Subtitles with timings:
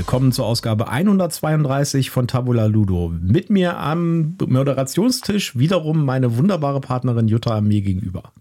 [0.00, 3.12] Willkommen zur Ausgabe 132 von Tabula Ludo.
[3.20, 8.32] Mit mir am Moderationstisch wiederum meine wunderbare Partnerin Jutta mir gegenüber.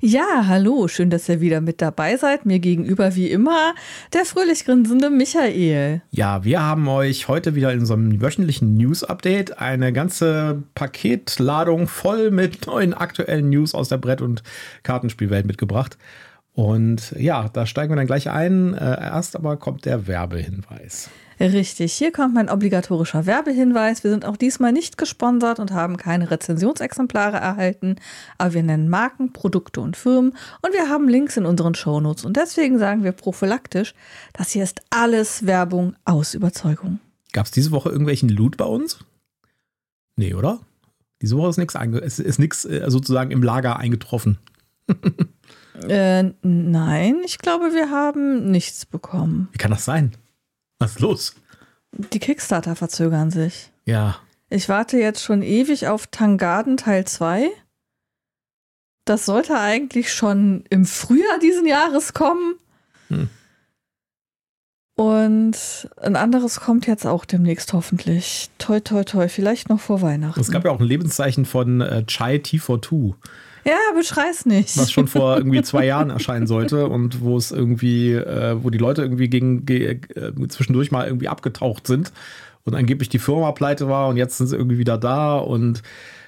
[0.00, 2.46] Ja, hallo, schön, dass ihr wieder mit dabei seid.
[2.46, 3.76] Mir gegenüber wie immer
[4.12, 6.02] der fröhlich grinsende Michael.
[6.10, 12.66] Ja, wir haben euch heute wieder in unserem wöchentlichen News-Update eine ganze Paketladung voll mit
[12.66, 14.42] neuen aktuellen News aus der Brett- und
[14.82, 15.96] Kartenspielwelt mitgebracht.
[16.54, 18.74] Und ja, da steigen wir dann gleich ein.
[18.74, 21.10] Äh, erst aber kommt der Werbehinweis.
[21.40, 24.04] Richtig, hier kommt mein obligatorischer Werbehinweis.
[24.04, 27.96] Wir sind auch diesmal nicht gesponsert und haben keine Rezensionsexemplare erhalten,
[28.38, 32.36] aber wir nennen Marken, Produkte und Firmen und wir haben Links in unseren Shownotes und
[32.36, 33.94] deswegen sagen wir prophylaktisch,
[34.32, 37.00] das hier ist alles Werbung aus Überzeugung.
[37.32, 39.00] Gab es diese Woche irgendwelchen Loot bei uns?
[40.14, 40.60] Nee, oder?
[41.20, 44.38] Diese Woche ist nichts ist, ist nix, äh, sozusagen im Lager eingetroffen.
[45.88, 49.48] äh, nein, ich glaube, wir haben nichts bekommen.
[49.52, 50.12] Wie kann das sein?
[50.78, 51.34] Was ist los?
[51.92, 53.70] Die Kickstarter verzögern sich.
[53.84, 54.16] Ja.
[54.50, 57.50] Ich warte jetzt schon ewig auf Tangarden Teil 2.
[59.04, 62.54] Das sollte eigentlich schon im Frühjahr diesen Jahres kommen.
[63.08, 63.28] Hm.
[64.96, 68.50] Und ein anderes kommt jetzt auch demnächst hoffentlich.
[68.58, 70.40] Toi, toi, toi, vielleicht noch vor Weihnachten.
[70.40, 73.14] Es gab ja auch ein Lebenszeichen von äh, Chai T42.
[73.64, 74.76] Ja, beschrei's nicht.
[74.76, 78.78] Was schon vor irgendwie zwei Jahren erscheinen sollte und wo es irgendwie, äh, wo die
[78.78, 82.12] Leute irgendwie gegen, ge, äh, zwischendurch mal irgendwie abgetaucht sind
[82.64, 85.82] und angeblich die Firma pleite war und jetzt sind sie irgendwie wieder da und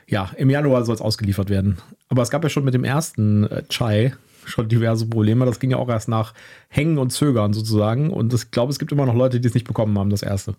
[0.08, 1.78] ja, im Januar soll es ausgeliefert werden.
[2.08, 4.14] Aber es gab ja schon mit dem ersten äh, Chai
[4.44, 5.44] schon diverse Probleme.
[5.44, 6.32] Das ging ja auch erst nach
[6.68, 8.10] Hängen und Zögern sozusagen.
[8.10, 10.54] Und ich glaube, es gibt immer noch Leute, die es nicht bekommen haben, das erste.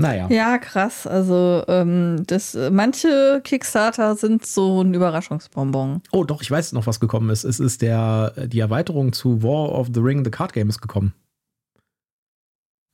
[0.00, 0.26] Naja.
[0.30, 1.06] Ja, krass.
[1.06, 6.02] Also ähm, das, manche Kickstarter sind so ein Überraschungsbonbon.
[6.12, 7.44] Oh, doch, ich weiß noch, was gekommen ist.
[7.44, 11.12] Es ist der, die Erweiterung zu War of the Ring, The Card Game ist gekommen.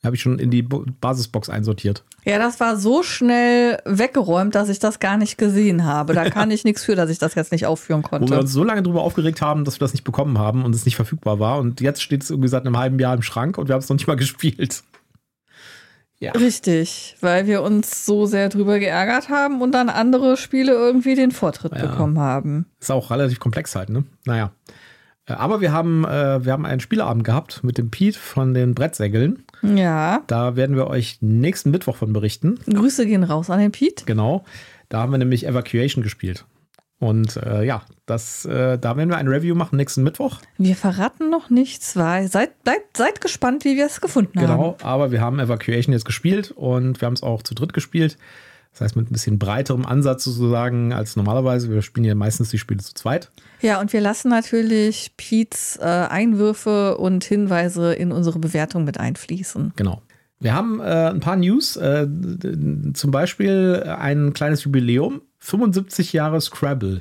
[0.05, 2.05] Habe ich schon in die Basisbox einsortiert.
[2.27, 6.13] Ja, das war so schnell weggeräumt, dass ich das gar nicht gesehen habe.
[6.13, 8.29] Da kann ich nichts für, dass ich das jetzt nicht aufführen konnte.
[8.29, 10.75] Wo wir uns so lange drüber aufgeregt haben, dass wir das nicht bekommen haben und
[10.75, 11.59] es nicht verfügbar war.
[11.59, 13.89] Und jetzt steht es irgendwie seit einem halben Jahr im Schrank und wir haben es
[13.89, 14.83] noch nicht mal gespielt.
[16.21, 16.33] Ja.
[16.33, 21.33] Richtig, weil wir uns so sehr drüber geärgert haben und dann andere Spiele irgendwie den
[21.33, 21.87] Vortritt ja.
[21.87, 22.67] bekommen haben.
[22.81, 24.05] Ist auch relativ komplex halt, ne?
[24.25, 24.53] Naja.
[25.27, 28.75] Äh, aber wir haben, äh, wir haben einen Spieleabend gehabt mit dem Pete von den
[28.75, 29.45] Brettsägeln.
[29.63, 30.23] Ja.
[30.27, 32.59] Da werden wir euch nächsten Mittwoch von berichten.
[32.73, 34.05] Grüße gehen raus an den Pete.
[34.05, 34.45] Genau.
[34.89, 36.45] Da haben wir nämlich Evacuation gespielt.
[37.01, 40.39] Und äh, ja, das, äh, da werden wir ein Review machen nächsten Mittwoch.
[40.59, 44.61] Wir verraten noch nichts, weil seid, bleibt, seid gespannt, wie wir es gefunden genau, haben.
[44.61, 48.17] Genau, aber wir haben Evacuation jetzt gespielt und wir haben es auch zu dritt gespielt.
[48.75, 51.71] Das heißt, mit ein bisschen breiterem Ansatz sozusagen als normalerweise.
[51.71, 53.31] Wir spielen ja meistens die Spiele zu zweit.
[53.61, 59.75] Ja, und wir lassen natürlich Pete's äh, Einwürfe und Hinweise in unsere Bewertung mit einfließen.
[59.77, 60.03] Genau.
[60.45, 62.07] Wir haben äh, ein paar News, äh,
[62.93, 65.23] zum Beispiel ein kleines Jubiläum.
[65.39, 67.01] 75 Jahre Scrabble.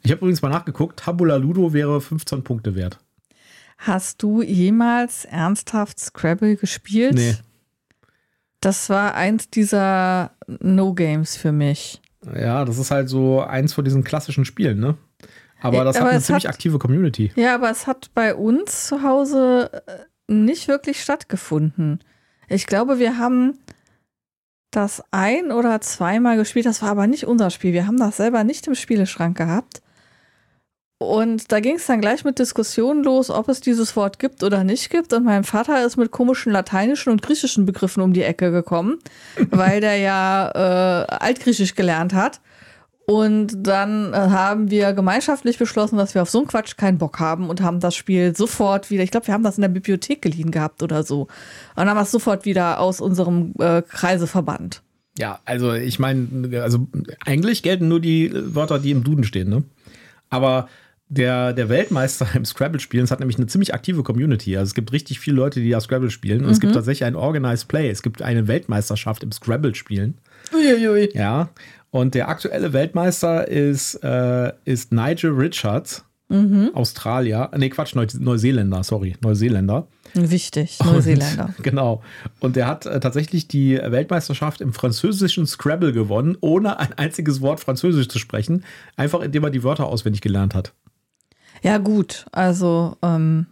[0.00, 2.98] Ich habe übrigens mal nachgeguckt, Tabula Ludo wäre 15 Punkte wert.
[3.76, 7.12] Hast du jemals ernsthaft Scrabble gespielt?
[7.12, 7.36] Nee.
[8.60, 12.00] Das war eins dieser No-Games für mich.
[12.34, 14.96] Ja, das ist halt so eins von diesen klassischen Spielen, ne?
[15.60, 17.32] Aber das aber hat eine ziemlich hat, aktive Community.
[17.36, 22.00] Ja, aber es hat bei uns zu Hause äh, nicht wirklich stattgefunden.
[22.52, 23.58] Ich glaube, wir haben
[24.70, 26.66] das ein oder zweimal gespielt.
[26.66, 27.72] Das war aber nicht unser Spiel.
[27.72, 29.80] Wir haben das selber nicht im Spieleschrank gehabt.
[30.98, 34.64] Und da ging es dann gleich mit Diskussionen los, ob es dieses Wort gibt oder
[34.64, 35.12] nicht gibt.
[35.12, 38.98] Und mein Vater ist mit komischen lateinischen und griechischen Begriffen um die Ecke gekommen,
[39.50, 42.40] weil der ja äh, Altgriechisch gelernt hat.
[43.06, 47.18] Und dann äh, haben wir gemeinschaftlich beschlossen, dass wir auf so einen Quatsch keinen Bock
[47.18, 50.22] haben und haben das Spiel sofort wieder, ich glaube, wir haben das in der Bibliothek
[50.22, 51.26] geliehen gehabt oder so.
[51.74, 54.82] Und haben es sofort wieder aus unserem äh, Kreise verbannt.
[55.18, 56.86] Ja, also ich meine, also
[57.26, 59.62] eigentlich gelten nur die Wörter, die im Duden stehen, ne?
[60.30, 60.68] Aber
[61.08, 64.56] der, der Weltmeister im Scrabble-Spielen hat nämlich eine ziemlich aktive Community.
[64.56, 66.40] Also es gibt richtig viele Leute, die da Scrabble spielen.
[66.40, 66.52] Und mhm.
[66.52, 66.76] es gibt mhm.
[66.76, 67.90] tatsächlich ein Organized Play.
[67.90, 70.14] Es gibt eine Weltmeisterschaft im Scrabble-Spielen.
[70.54, 71.10] Uiuiui.
[71.12, 71.50] Ja.
[71.92, 76.70] Und der aktuelle Weltmeister ist, äh, ist Nigel Richards, mhm.
[76.72, 77.50] Australier.
[77.54, 79.86] Nee, Quatsch, Neu Neuseeländer, sorry, Neuseeländer.
[80.14, 81.54] Wichtig, Neuseeländer.
[81.58, 82.02] Und, genau.
[82.40, 87.60] Und der hat äh, tatsächlich die Weltmeisterschaft im französischen Scrabble gewonnen, ohne ein einziges Wort
[87.60, 88.64] Französisch zu sprechen,
[88.96, 90.72] einfach indem er die Wörter auswendig gelernt hat.
[91.62, 93.48] Ja, gut, also ähm,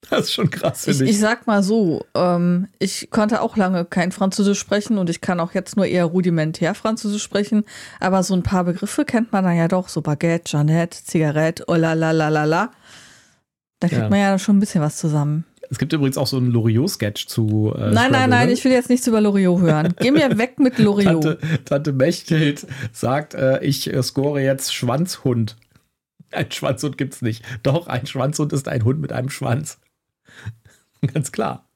[0.10, 1.10] Das ist schon krass, finde ich.
[1.10, 5.40] Ich sag mal so, ähm, ich konnte auch lange kein Französisch sprechen und ich kann
[5.40, 7.64] auch jetzt nur eher rudimentär Französisch sprechen,
[8.00, 11.74] aber so ein paar Begriffe kennt man dann ja doch, so Baguette, Jeannette, Zigarette, oh
[11.74, 12.70] la la la la la.
[13.80, 14.08] Da kriegt ja.
[14.08, 15.44] man ja schon ein bisschen was zusammen.
[15.70, 17.74] Es gibt übrigens auch so einen Loriot-Sketch zu.
[17.76, 18.54] Äh, nein, nein, nein, ne?
[18.54, 19.94] ich will jetzt nichts über Loriot hören.
[20.00, 21.22] Geh mir weg mit Loriot.
[21.22, 25.56] Tante, Tante Mechthild sagt, äh, ich äh, score jetzt Schwanzhund.
[26.30, 27.44] Ein Schwanzhund gibt's nicht.
[27.62, 29.78] Doch, ein Schwanzhund ist ein Hund mit einem Schwanz.
[31.14, 31.68] Ganz klar.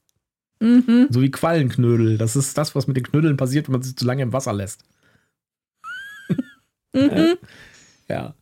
[0.60, 1.08] Mhm.
[1.10, 2.18] So wie Quallenknödel.
[2.18, 4.52] Das ist das, was mit den Knödeln passiert, wenn man sie zu lange im Wasser
[4.52, 4.84] lässt.
[6.94, 7.36] mhm.
[8.08, 8.34] Ja.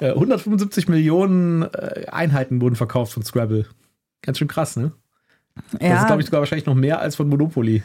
[0.00, 3.66] 175 äh, Millionen äh, Einheiten wurden verkauft von Scrabble.
[4.22, 4.92] Ganz schön krass, ne?
[5.80, 5.90] Ja.
[5.90, 7.82] Das ist, glaube ich, sogar wahrscheinlich noch mehr als von Monopoly.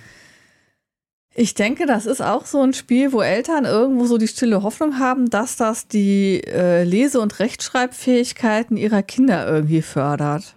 [1.35, 4.97] Ich denke, das ist auch so ein Spiel, wo Eltern irgendwo so die stille Hoffnung
[4.97, 10.55] haben, dass das die äh, Lese- und Rechtschreibfähigkeiten ihrer Kinder irgendwie fördert.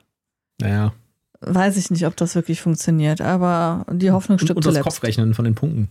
[0.61, 0.95] Naja.
[1.45, 5.35] Weiß ich nicht, ob das wirklich funktioniert, aber die Hoffnung stirbt Und, und das Kopfrechnen
[5.35, 5.89] von den Punkten.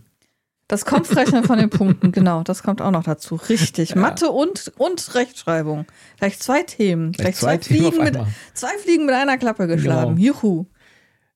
[0.68, 3.34] Das Kopfrechnen von den Punkten, genau, das kommt auch noch dazu.
[3.34, 3.90] Richtig.
[3.90, 3.96] Ja.
[3.96, 5.84] Mathe und, und Rechtschreibung.
[6.18, 7.12] Gleich zwei Themen.
[7.12, 8.18] Gleich, zwei, zwei Fliegen mit,
[8.54, 10.16] zwei Fliegen mit einer Klappe geschlagen.
[10.16, 10.34] Genau.
[10.34, 10.66] Juhu.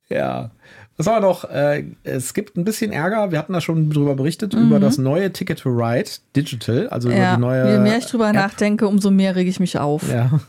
[0.08, 0.52] Ja.
[0.96, 1.44] Was haben wir noch?
[1.44, 3.30] Äh, es gibt ein bisschen Ärger.
[3.30, 4.68] Wir hatten da schon drüber berichtet, mhm.
[4.68, 6.88] über das neue Ticket to Ride Digital.
[6.88, 7.72] Also ja, über die neue.
[7.72, 8.34] Je mehr ich drüber App.
[8.34, 10.10] nachdenke, umso mehr rege ich mich auf.
[10.10, 10.40] Ja.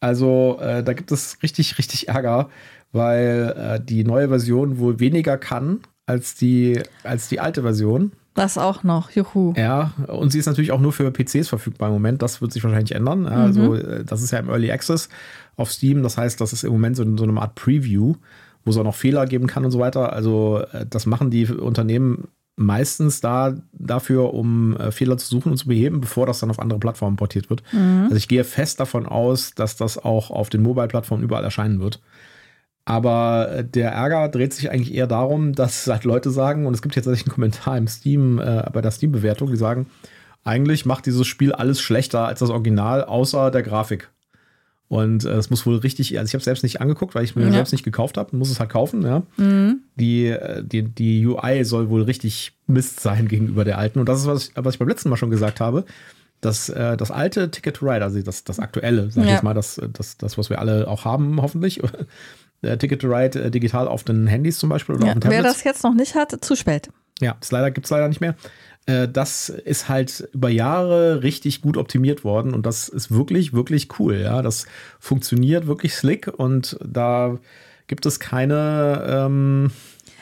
[0.00, 2.50] Also äh, da gibt es richtig, richtig Ärger,
[2.94, 8.12] weil äh, die neue Version wohl weniger kann als die, als die alte Version.
[8.34, 9.52] Das auch noch, juhu.
[9.56, 12.22] Ja, und sie ist natürlich auch nur für PCs verfügbar im Moment.
[12.22, 13.26] Das wird sich wahrscheinlich ändern.
[13.26, 13.72] Also, mhm.
[13.72, 15.08] Also, das ist ja im Early Access
[15.56, 16.02] auf Steam.
[16.02, 18.14] Das heißt, das ist im Moment so, so eine Art Preview,
[18.64, 20.12] wo es auch noch Fehler geben kann und so weiter.
[20.12, 25.58] Also, äh, das machen die Unternehmen meistens da dafür, um äh, Fehler zu suchen und
[25.58, 27.62] zu beheben, bevor das dann auf andere Plattformen portiert wird.
[27.72, 28.04] Mhm.
[28.04, 32.00] Also, ich gehe fest davon aus, dass das auch auf den Mobile-Plattformen überall erscheinen wird.
[32.84, 36.82] Aber äh, der Ärger dreht sich eigentlich eher darum, dass halt Leute sagen, und es
[36.82, 39.86] gibt jetzt tatsächlich einen Kommentar im Steam, äh, bei der Steam-Bewertung, die sagen,
[40.44, 44.10] eigentlich macht dieses Spiel alles schlechter als das Original, außer der Grafik.
[44.88, 47.34] Und äh, es muss wohl richtig, also ich habe es selbst nicht angeguckt, weil ich
[47.34, 47.52] mir ja.
[47.52, 49.22] selbst nicht gekauft habe, muss es halt kaufen, ja.
[49.38, 49.80] Mhm.
[49.96, 53.98] Die, äh, die, die UI soll wohl richtig Mist sein gegenüber der alten.
[53.98, 55.84] Und das ist, was ich, was ich beim letzten Mal schon gesagt habe.
[56.42, 59.36] Das, äh, das alte Ticket to Ride, also das, das aktuelle, sag ich ja.
[59.36, 61.80] jetzt mal, das, das, das, was wir alle auch haben, hoffentlich,
[62.64, 65.20] äh, Ticket to Ride äh, digital auf den Handys zum Beispiel oder ja, auf den
[65.22, 65.44] Tablets.
[65.44, 66.88] Wer das jetzt noch nicht hat, zu spät.
[67.20, 68.34] Ja, das leider gibt es leider nicht mehr.
[68.86, 73.88] Äh, das ist halt über Jahre richtig gut optimiert worden und das ist wirklich, wirklich
[73.98, 74.16] cool.
[74.20, 74.66] Ja, das
[74.98, 77.38] funktioniert wirklich slick und da
[77.86, 79.04] gibt es keine.
[79.06, 79.70] Ähm,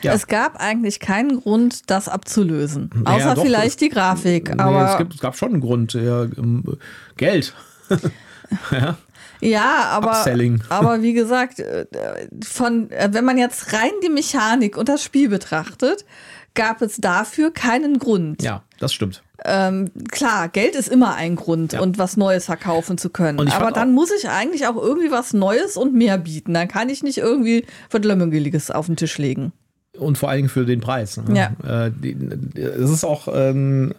[0.01, 0.13] ja.
[0.13, 2.89] Es gab eigentlich keinen Grund, das abzulösen.
[3.05, 4.49] Außer ja, doch, vielleicht die Grafik.
[4.49, 5.93] Nee, aber es, gibt, es, gab schon einen Grund.
[5.93, 6.27] Ja,
[7.15, 7.53] Geld.
[8.71, 8.97] ja.
[9.43, 10.25] Ja, aber,
[10.69, 11.85] aber wie gesagt, äh,
[12.45, 16.05] von, äh, wenn man jetzt rein die Mechanik und das Spiel betrachtet,
[16.53, 18.41] gab es dafür keinen Grund.
[18.41, 19.23] Ja, das stimmt.
[19.45, 21.81] Ähm, klar, Geld ist immer ein Grund ja.
[21.81, 23.49] und was Neues verkaufen zu können.
[23.49, 26.53] Aber dann muss ich eigentlich auch irgendwie was Neues und mehr bieten.
[26.53, 29.51] Dann kann ich nicht irgendwie Verlömmengeliges auf den Tisch legen.
[29.97, 31.17] Und vor allen Dingen für den Preis.
[31.17, 31.37] Ne?
[31.63, 31.85] Ja.
[31.87, 31.91] Äh,
[32.55, 33.93] das ist auch, ähm,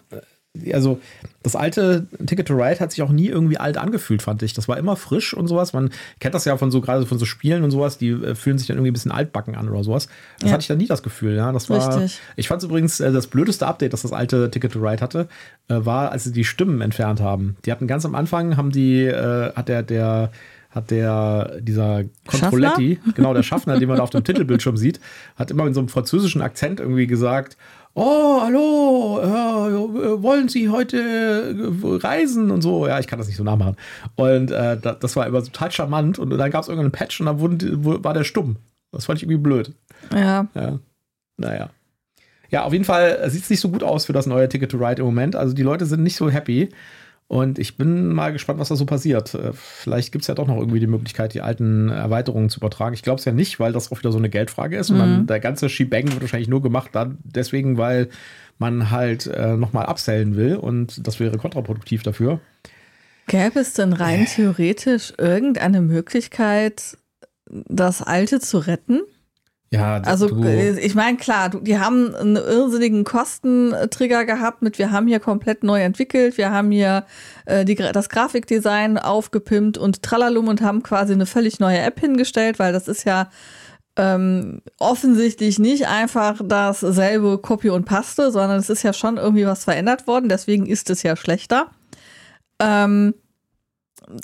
[0.73, 1.01] also
[1.43, 4.55] das alte Ticket to Ride hat sich auch nie irgendwie alt angefühlt, fand ich.
[4.55, 5.73] Das war immer frisch und sowas.
[5.73, 5.91] Man
[6.21, 8.69] kennt das ja von so gerade von so Spielen und sowas, die äh, fühlen sich
[8.69, 10.09] dann irgendwie ein bisschen altbacken an oder sowas.
[10.39, 10.53] Das ja.
[10.55, 11.53] hatte ich dann nie das Gefühl, ja.
[11.53, 11.97] Das war.
[11.99, 12.21] Richtig.
[12.37, 15.29] Ich fand es übrigens äh, das blödeste Update, das das alte Ticket to Ride hatte,
[15.69, 17.56] äh, war, als sie die Stimmen entfernt haben.
[17.65, 20.31] Die hatten ganz am Anfang haben die äh, hat der der
[20.70, 24.99] hat der, dieser Controletti, genau, der Schaffner, den man da auf dem Titelbildschirm sieht,
[25.37, 27.56] hat immer in so einem französischen Akzent irgendwie gesagt,
[27.94, 32.86] oh, hallo, äh, wollen Sie heute äh, reisen und so.
[32.86, 33.77] Ja, ich kann das nicht so nachmachen.
[34.17, 36.19] Und äh, das war immer total charmant.
[36.19, 38.56] Und dann gab es irgendeinen Patch und dann wurden, war der stumm.
[38.93, 39.72] Das fand ich irgendwie blöd.
[40.13, 40.48] Ja.
[40.55, 40.79] ja.
[41.36, 41.70] Naja.
[42.51, 44.77] Ja, auf jeden Fall sieht es nicht so gut aus für das neue Ticket to
[44.77, 45.34] Ride im Moment.
[45.34, 46.69] Also die Leute sind nicht so happy.
[47.27, 49.35] Und ich bin mal gespannt, was da so passiert.
[49.35, 52.95] Äh, vielleicht gibt es ja doch noch irgendwie die Möglichkeit, die alten Erweiterungen zu übertragen.
[52.95, 54.91] Ich glaube es ja nicht, weil das auch wieder so eine Geldfrage ist.
[54.91, 54.95] Mhm.
[54.95, 55.27] Und dann, mhm.
[55.27, 58.11] der ganze Shebang wird wahrscheinlich nur gemacht, dann deswegen, weil
[58.59, 60.57] man halt äh, nochmal absellen will.
[60.57, 62.41] Und das wäre kontraproduktiv dafür.
[63.27, 66.99] Gäbe es denn rein theoretisch irgendeine Möglichkeit,
[67.47, 69.01] das Alte zu retten?
[69.71, 70.44] Ja, also du.
[70.44, 75.65] Äh, ich meine, klar, die haben einen irrsinnigen Kostentrigger gehabt mit, wir haben hier komplett
[75.65, 77.05] neu entwickelt, wir haben hier
[77.47, 82.59] äh, die, das Grafikdesign aufgepimpt und tralalum und haben quasi eine völlig neue App hingestellt,
[82.59, 83.31] weil das ist ja
[83.97, 89.65] ähm, offensichtlich nicht einfach dasselbe Copy und Paste, sondern es ist ja schon irgendwie was
[89.65, 91.71] verändert worden, deswegen ist es ja schlechter.
[92.61, 93.15] Ähm,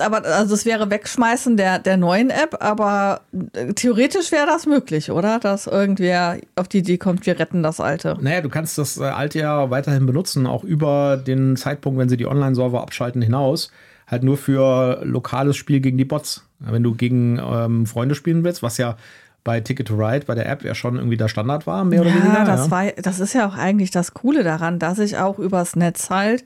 [0.00, 3.22] aber also es wäre Wegschmeißen der, der neuen App, aber
[3.54, 5.38] äh, theoretisch wäre das möglich, oder?
[5.38, 8.16] Dass irgendwer auf die Idee kommt, wir retten das alte.
[8.20, 12.16] Naja, du kannst das äh, alte ja weiterhin benutzen, auch über den Zeitpunkt, wenn sie
[12.16, 13.70] die Online-Server abschalten, hinaus.
[14.06, 16.44] Halt nur für lokales Spiel gegen die Bots.
[16.58, 18.96] Wenn du gegen ähm, Freunde spielen willst, was ja
[19.44, 22.10] bei Ticket to Ride, bei der App ja schon irgendwie der Standard war, mehr oder
[22.10, 22.44] ja, weniger.
[22.44, 22.70] das ja.
[22.70, 26.44] war, das ist ja auch eigentlich das Coole daran, dass ich auch übers Netz halt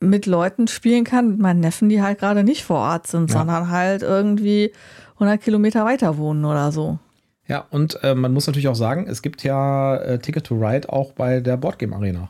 [0.00, 3.38] mit Leuten spielen kann, mit meinen Neffen, die halt gerade nicht vor Ort sind, Ja.
[3.38, 4.72] sondern halt irgendwie
[5.14, 6.98] 100 Kilometer weiter wohnen oder so.
[7.46, 10.92] Ja, und äh, man muss natürlich auch sagen, es gibt ja äh, Ticket to Ride
[10.92, 12.28] auch bei der Boardgame Arena.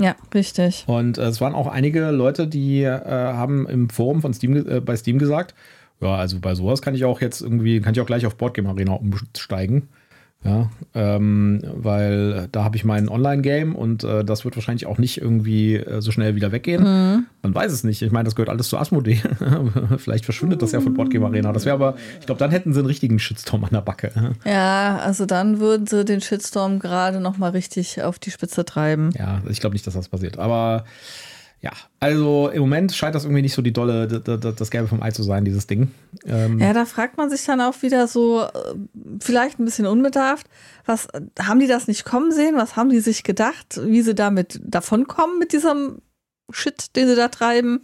[0.00, 0.84] Ja, richtig.
[0.88, 4.80] Und äh, es waren auch einige Leute, die äh, haben im Forum von Steam, äh,
[4.80, 5.54] bei Steam gesagt,
[6.00, 8.68] ja, also bei sowas kann ich auch jetzt irgendwie, kann ich auch gleich auf Boardgame
[8.70, 9.88] Arena umsteigen.
[10.44, 15.18] Ja, ähm, weil da habe ich mein Online-Game und äh, das wird wahrscheinlich auch nicht
[15.18, 16.82] irgendwie äh, so schnell wieder weggehen.
[16.82, 17.26] Mhm.
[17.42, 18.02] Man weiß es nicht.
[18.02, 19.22] Ich meine, das gehört alles zu Asmodee.
[19.96, 21.52] Vielleicht verschwindet das ja von Boardgame Arena.
[21.52, 24.12] Das wäre aber, ich glaube, dann hätten sie einen richtigen Shitstorm an der Backe.
[24.44, 29.10] Ja, also dann würden sie den Shitstorm gerade noch mal richtig auf die Spitze treiben.
[29.18, 30.38] Ja, ich glaube nicht, dass das passiert.
[30.38, 30.84] Aber
[31.64, 35.12] ja, also im Moment scheint das irgendwie nicht so die dolle, das Gelbe vom Ei
[35.12, 35.90] zu sein, dieses Ding.
[36.26, 38.48] Ähm, Ja, da fragt man sich dann auch wieder so, äh,
[39.18, 40.46] vielleicht ein bisschen unbedarft,
[40.84, 41.08] was
[41.40, 42.56] haben die das nicht kommen sehen?
[42.56, 46.02] Was haben die sich gedacht, wie sie damit davonkommen mit diesem
[46.50, 47.80] Shit, den sie da treiben?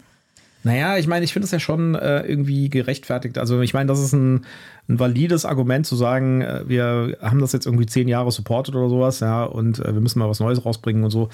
[0.62, 3.38] Naja, ich meine, ich finde es ja schon äh, irgendwie gerechtfertigt.
[3.38, 4.44] Also ich meine, das ist ein,
[4.90, 8.90] ein valides Argument zu sagen, äh, wir haben das jetzt irgendwie zehn Jahre supportet oder
[8.90, 11.30] sowas, ja, und äh, wir müssen mal was Neues rausbringen und so.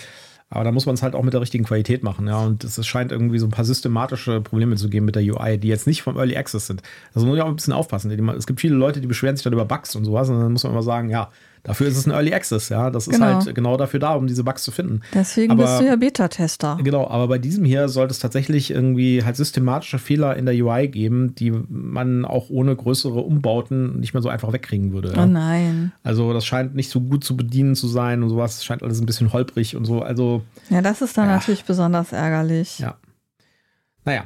[0.49, 2.39] Aber da muss man es halt auch mit der richtigen Qualität machen, ja.
[2.39, 5.67] Und es scheint irgendwie so ein paar systematische Probleme zu geben mit der UI, die
[5.67, 6.83] jetzt nicht vom Early Access sind.
[7.15, 8.11] Also muss ich auch ein bisschen aufpassen.
[8.31, 10.29] Es gibt viele Leute, die beschweren sich dann über Bugs und sowas.
[10.29, 11.31] Und dann muss man immer sagen, ja,
[11.67, 12.91] dafür ist es ein Early Access, ja.
[12.91, 13.27] Das ist Genau.
[13.45, 15.03] halt genau dafür da, um diese Bugs zu finden.
[15.13, 16.79] Deswegen Aber- bist du ja Beta-Tester.
[16.83, 20.89] Genau, aber bei diesem hier sollte es tatsächlich irgendwie halt systematische Fehler in der UI
[20.89, 25.13] geben, die man auch ohne größere Umbauten nicht mehr so einfach wegkriegen würde.
[25.15, 25.25] Ja?
[25.25, 25.93] Oh nein.
[26.03, 28.57] Also das scheint nicht so gut zu bedienen zu sein und sowas.
[28.57, 30.01] Es scheint alles ein bisschen holprig und so.
[30.03, 31.35] Also Ja, das ist dann Ja.
[31.37, 32.79] natürlich besonders ärgerlich.
[32.79, 32.97] Ja.
[34.05, 34.25] naja.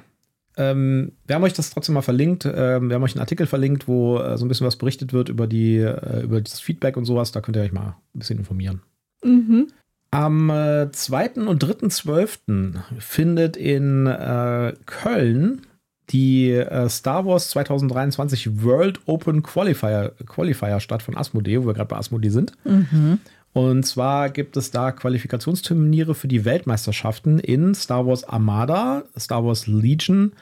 [0.56, 2.44] Ähm, wir haben euch das trotzdem mal verlinkt.
[2.44, 5.28] Ähm, wir haben euch einen Artikel verlinkt, wo äh, so ein bisschen was berichtet wird
[5.28, 7.32] über die äh, über das Feedback und sowas.
[7.32, 8.82] Da könnt ihr euch mal ein bisschen informieren.
[9.22, 9.68] Mhm.
[10.10, 11.46] Am äh, 2.
[11.46, 12.80] und 3.12.
[12.98, 15.62] findet in äh, Köln
[16.10, 21.88] die äh, Star Wars 2023 World Open Qualifier, Qualifier statt von Asmodee, wo wir gerade
[21.88, 22.52] bei Asmodee sind.
[22.64, 23.20] Mhm.
[23.52, 29.66] Und zwar gibt es da Qualifikationsturniere für die Weltmeisterschaften in Star Wars Armada, Star Wars
[29.66, 30.32] Legion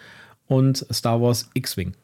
[0.46, 1.94] und Star Wars X-Wing.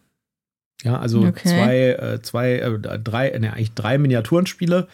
[0.83, 1.49] Ja, also Okay.
[1.49, 4.89] zwei, äh, zwei, äh, drei, ne, eigentlich drei Miniaturenspiele,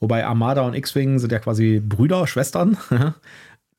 [0.00, 2.76] wobei Armada und X-Wing sind ja quasi Brüder, Schwestern.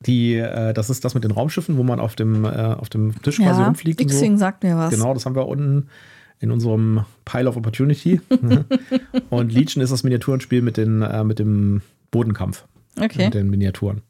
[0.06, 3.20] Die, äh, das ist das mit den Raumschiffen, wo man auf dem, äh, auf dem
[3.22, 4.00] Tisch quasi Ja, rumfliegt.
[4.00, 4.14] und so.
[4.14, 4.90] X-Wing sagt mir was.
[4.94, 5.88] Genau, das haben wir unten
[6.40, 8.20] in unserem Pile of Opportunity.
[9.30, 12.64] und Legion ist das Miniaturenspiel mit, den, äh, mit dem Bodenkampf.
[12.98, 13.26] Okay.
[13.26, 14.02] Mit den Miniaturen.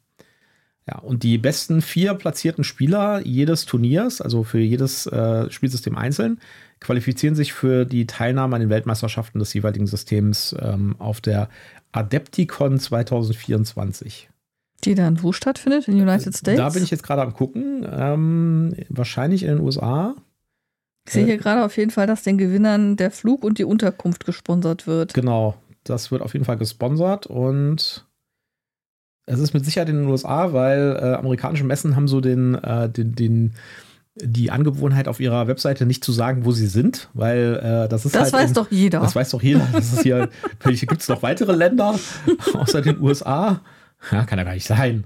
[0.86, 6.40] Ja, und die besten vier platzierten Spieler jedes Turniers, also für jedes äh, Spielsystem einzeln,
[6.80, 11.50] qualifizieren sich für die Teilnahme an den Weltmeisterschaften des jeweiligen Systems ähm, auf der
[11.92, 14.30] Adepticon 2024.
[14.84, 15.88] Die dann wo stattfindet?
[15.88, 16.56] In den United States?
[16.56, 17.86] Da bin ich jetzt gerade am gucken.
[17.90, 20.14] Ähm, wahrscheinlich in den USA.
[21.08, 24.24] Ich sehe hier gerade auf jeden Fall, dass den Gewinnern der Flug und die Unterkunft
[24.26, 25.14] gesponsert wird.
[25.14, 28.06] Genau, das wird auf jeden Fall gesponsert und
[29.26, 32.88] es ist mit Sicherheit in den USA, weil äh, amerikanische Messen haben so den, äh,
[32.88, 33.54] den, den,
[34.14, 38.14] die Angewohnheit auf ihrer Webseite nicht zu sagen, wo sie sind, weil äh, das ist
[38.14, 38.32] Das halt.
[38.32, 39.00] weiß in, doch jeder.
[39.00, 39.68] Das weiß doch jeder.
[39.72, 40.28] Das ist hier,
[40.62, 41.98] welche gibt es noch weitere Länder
[42.54, 43.60] außer den USA?
[44.10, 45.04] Ja, kann ja gar nicht sein.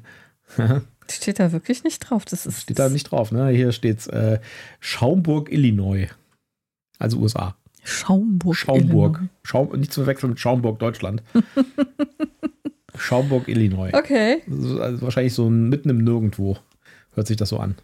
[1.16, 2.25] Steht da wirklich nicht drauf.
[2.25, 3.49] Das ist Steht da nicht drauf, ne?
[3.49, 4.40] Hier steht äh,
[4.81, 6.09] Schaumburg, Illinois.
[6.99, 7.57] Also USA.
[7.85, 8.57] Schaumburg.
[8.57, 9.16] Schaumburg.
[9.16, 9.31] Illinois.
[9.42, 11.23] Schaum, nicht zu verwechseln mit Schaumburg, Deutschland.
[12.97, 13.90] Schaumburg, Illinois.
[13.92, 14.42] Okay.
[14.49, 16.59] Also, wahrscheinlich so mitten im Nirgendwo.
[17.14, 17.75] Hört sich das so an.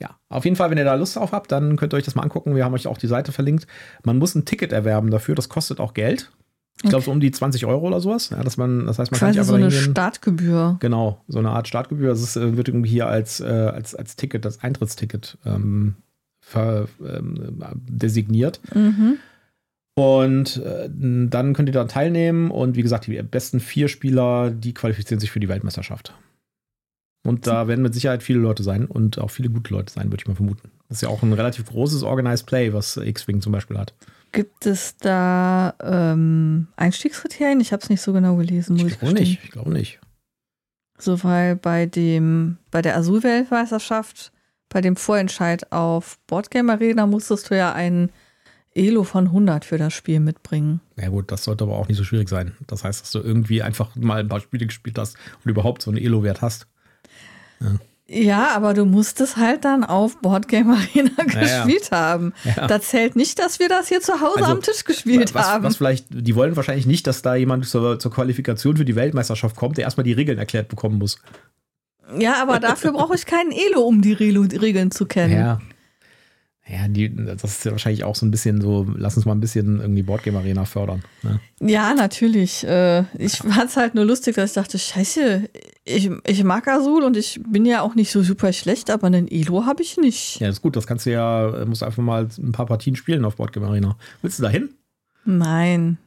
[0.00, 2.14] Ja, auf jeden Fall, wenn ihr da Lust drauf habt, dann könnt ihr euch das
[2.14, 2.54] mal angucken.
[2.54, 3.66] Wir haben euch auch die Seite verlinkt.
[4.02, 6.30] Man muss ein Ticket erwerben dafür, das kostet auch Geld.
[6.82, 8.30] Ich glaube, so um die 20 Euro oder sowas.
[8.30, 9.92] Ja, dass man, das heißt, man kann nicht Quasi einfach so eine hingehen.
[9.92, 10.76] Startgebühr.
[10.80, 12.08] Genau, so eine Art Startgebühr.
[12.08, 15.94] Das ist, äh, wird irgendwie hier als, äh, als, als Ticket, das Eintrittsticket ähm,
[16.40, 18.60] ver, ähm, designiert.
[18.74, 19.18] Mhm.
[19.94, 24.74] Und äh, dann könnt ihr da teilnehmen und wie gesagt, die besten vier Spieler, die
[24.74, 26.14] qualifizieren sich für die Weltmeisterschaft.
[27.26, 30.22] Und da werden mit Sicherheit viele Leute sein und auch viele gute Leute sein, würde
[30.22, 30.70] ich mal vermuten.
[30.88, 33.94] Das ist ja auch ein relativ großes Organized Play, was X-Wing zum Beispiel hat.
[34.34, 37.60] Gibt es da ähm, Einstiegskriterien?
[37.60, 40.00] Ich habe es nicht so genau gelesen, muss ich, glaube nicht, ich glaube nicht.
[40.98, 44.32] So, weil bei dem, bei der Azul-Weltmeisterschaft,
[44.68, 48.10] bei dem Vorentscheid auf Boardgame Arena musstest du ja einen
[48.74, 50.80] Elo von 100 für das Spiel mitbringen.
[50.96, 52.56] Na gut, das sollte aber auch nicht so schwierig sein.
[52.66, 55.92] Das heißt, dass du irgendwie einfach mal ein paar Spiele gespielt hast und überhaupt so
[55.92, 56.66] einen Elo-Wert hast.
[57.60, 57.78] Ja,
[58.54, 61.24] aber du musst es halt dann auf Boardgame Arena Ja,
[61.64, 62.32] gespielt haben.
[62.44, 62.66] Ja.
[62.66, 65.64] Da zählt nicht, dass wir das hier zu Hause Also, am Tisch gespielt was, haben.
[65.64, 69.56] was vielleicht, die wollen wahrscheinlich nicht, dass da jemand zur, zur Qualifikation für die Weltmeisterschaft
[69.56, 71.18] kommt, der erstmal die Regeln erklärt bekommen muss.
[72.18, 75.36] ja, aber dafür brauche ich keinen Elo, um die Regeln zu kennen.
[75.36, 75.60] Ja.
[76.66, 79.40] Ja, die, das ist ja wahrscheinlich auch so ein bisschen so, lass uns mal ein
[79.40, 81.02] bisschen irgendwie Boardgame Arena fördern.
[81.22, 81.38] Ne?
[81.60, 82.64] Ja, natürlich.
[82.64, 85.50] Äh, ich fand es halt nur lustig, dass ich dachte, scheiße,
[85.84, 89.28] ich, ich mag Azul und ich bin ja auch nicht so super schlecht, aber einen
[89.28, 90.40] Elo habe ich nicht.
[90.40, 93.36] Ja, ist gut, das kannst du ja, musst einfach mal ein paar Partien spielen auf
[93.36, 93.98] Boardgame Arena.
[94.22, 94.70] Willst du da hin?
[95.26, 95.98] Nein.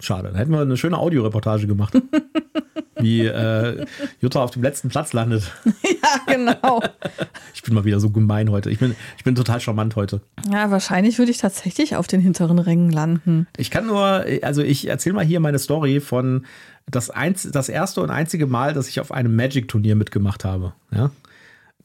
[0.00, 1.94] Schade, dann hätten wir eine schöne Audioreportage gemacht.
[3.04, 3.86] Wie äh,
[4.20, 5.50] Jutta auf dem letzten Platz landet.
[6.04, 6.82] Ja, genau.
[7.54, 8.68] Ich bin mal wieder so gemein heute.
[8.68, 10.20] Ich bin, ich bin total charmant heute.
[10.52, 13.46] ja, wahrscheinlich würde ich tatsächlich auf den hinteren Rängen landen.
[13.56, 16.44] Ich kann nur, also ich erzähle mal hier meine Story von
[16.86, 20.74] das, einz, das erste und einzige Mal, dass ich auf einem Magic-Turnier mitgemacht habe.
[20.92, 21.10] Ja?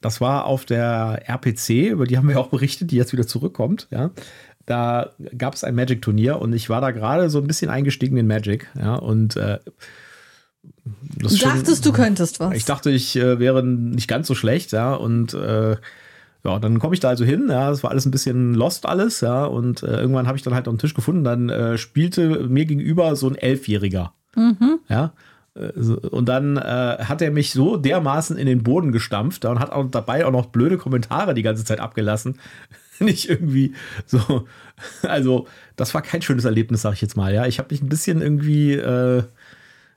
[0.00, 3.88] Das war auf der RPC, über die haben wir auch berichtet, die jetzt wieder zurückkommt.
[3.90, 4.10] Ja?
[4.66, 8.26] Da gab es ein Magic-Turnier und ich war da gerade so ein bisschen eingestiegen in
[8.26, 8.68] Magic.
[8.78, 8.96] Ja?
[8.96, 9.58] Und äh,
[11.18, 12.54] das ist schon- Dachtest du könntest was?
[12.54, 15.76] ich dachte, ich äh, wäre nicht ganz so schlecht, ja, und äh,
[16.42, 19.20] ja, dann komme ich da also hin, ja, es war alles ein bisschen lost alles,
[19.20, 22.48] ja, und äh, irgendwann habe ich dann halt auf den Tisch gefunden, dann äh, spielte
[22.48, 24.12] mir gegenüber so ein Elfjähriger,
[24.88, 25.12] ja,
[25.54, 26.60] äh, und dann äh,
[27.04, 30.46] hat er mich so dermaßen in den Boden gestampft und hat auch dabei auch noch
[30.46, 32.38] blöde Kommentare die ganze Zeit abgelassen.
[33.00, 33.74] Nicht irgendwie
[34.06, 34.46] so,
[35.02, 37.46] also das war kein schönes Erlebnis, sag ich jetzt mal, ja.
[37.46, 39.22] Ich habe mich ein bisschen irgendwie, äh,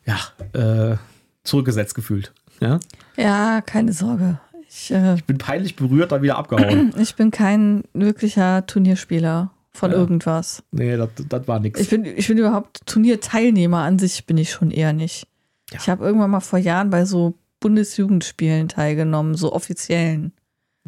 [0.06, 0.98] ja, äh,
[1.44, 2.80] zurückgesetzt gefühlt, ja.
[3.18, 4.40] ja, keine Sorge.
[4.68, 6.94] Ich, äh, bin peinlich berührt, dann wieder abgehauen.
[6.98, 9.98] ich bin kein wirklicher Turnierspieler von Ja.
[9.98, 10.64] irgendwas.
[10.72, 11.80] nee, das, war nix.
[11.80, 15.28] Ich bin, ich bin überhaupt Turnierteilnehmer an sich, bin ich schon eher nicht.
[15.72, 15.80] Ja.
[15.82, 20.34] Ich habe irgendwann mal vor Jahren bei so Bundesjugendspielen teilgenommen, so offiziellen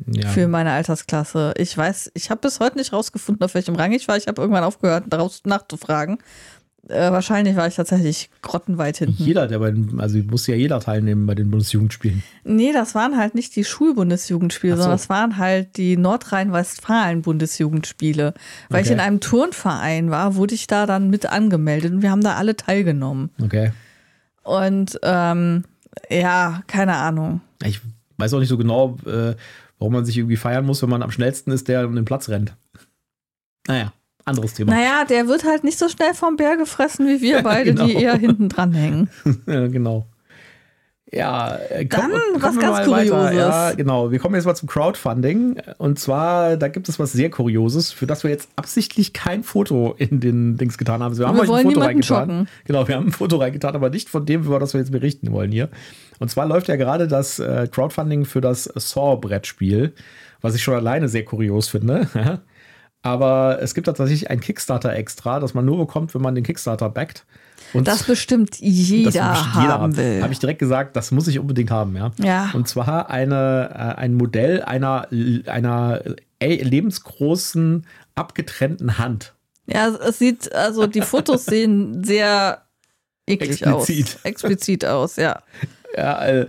[0.07, 0.27] Ja.
[0.29, 1.53] für meine Altersklasse.
[1.57, 4.17] Ich weiß, ich habe bis heute nicht rausgefunden, auf welchem Rang ich war.
[4.17, 6.17] Ich habe irgendwann aufgehört, daraus nachzufragen.
[6.87, 9.23] Äh, wahrscheinlich war ich tatsächlich grottenweit hinten.
[9.23, 12.23] Jeder, der bei den, also muss ja jeder teilnehmen bei den Bundesjugendspielen.
[12.43, 14.83] Nee, das waren halt nicht die Schulbundesjugendspiele, so.
[14.83, 18.33] sondern das waren halt die Nordrhein-Westfalen-Bundesjugendspiele.
[18.69, 18.93] Weil ich Okay.
[18.93, 22.55] in einem Turnverein war, wurde ich da dann mit angemeldet und wir haben da alle
[22.55, 23.29] teilgenommen.
[23.41, 23.71] Okay.
[24.43, 25.63] Und ähm,
[26.09, 27.41] ja, keine Ahnung.
[27.63, 27.81] Ich
[28.17, 29.35] weiß auch nicht so genau, äh,
[29.79, 32.29] warum man sich irgendwie feiern muss, wenn man am schnellsten ist, der um den Platz
[32.29, 32.55] rennt.
[33.67, 33.91] Naja,
[34.25, 34.73] anderes Thema.
[34.73, 37.85] Naja, der wird halt nicht so schnell vom Bär gefressen wie wir beide, Genau.
[37.85, 39.09] die eher hinten dran hängen.
[39.47, 40.07] Ja, genau.
[41.11, 43.11] Ja, äh, Dann was ganz weiter.
[43.11, 43.37] Kurioses.
[43.37, 44.11] Ja, genau.
[44.11, 45.61] Wir kommen jetzt mal zum Crowdfunding.
[45.77, 49.93] Und zwar, da gibt es was sehr Kurioses, für das wir jetzt absichtlich kein Foto
[49.97, 51.11] in den Dings getan haben.
[51.11, 52.29] Also wir haben Wir euch ein wollen Foto reingetan.
[52.29, 52.47] schocken.
[52.65, 55.31] Genau, wir haben ein Foto reingetan, aber nicht von dem, über das wir jetzt berichten
[55.31, 55.69] wollen hier.
[56.19, 59.93] Und zwar läuft ja gerade das äh, Crowdfunding für das Saw-Brettspiel,
[60.41, 62.09] was ich schon alleine sehr kurios finde.
[63.05, 67.23] aber es gibt tatsächlich ein Kickstarter-Extra, das man nur bekommt, wenn man den Kickstarter backt.
[67.71, 70.23] Und Das bestimmt jeder, das bestimmt jeder haben will.
[70.23, 72.11] Habe ich direkt gesagt, das muss ich unbedingt haben, ja.
[72.17, 72.49] Ja.
[72.53, 75.07] Und zwar eine, äh, ein Modell einer,
[75.45, 76.01] einer
[76.39, 79.35] äh, lebensgroßen, abgetrennten Hand.
[79.67, 82.63] Ja, es sieht, also die Fotos sehen sehr
[83.27, 84.15] eklig Explizit.
[84.15, 84.19] aus.
[84.25, 85.43] Explizit aus, ja.
[85.95, 86.47] Ja, äh,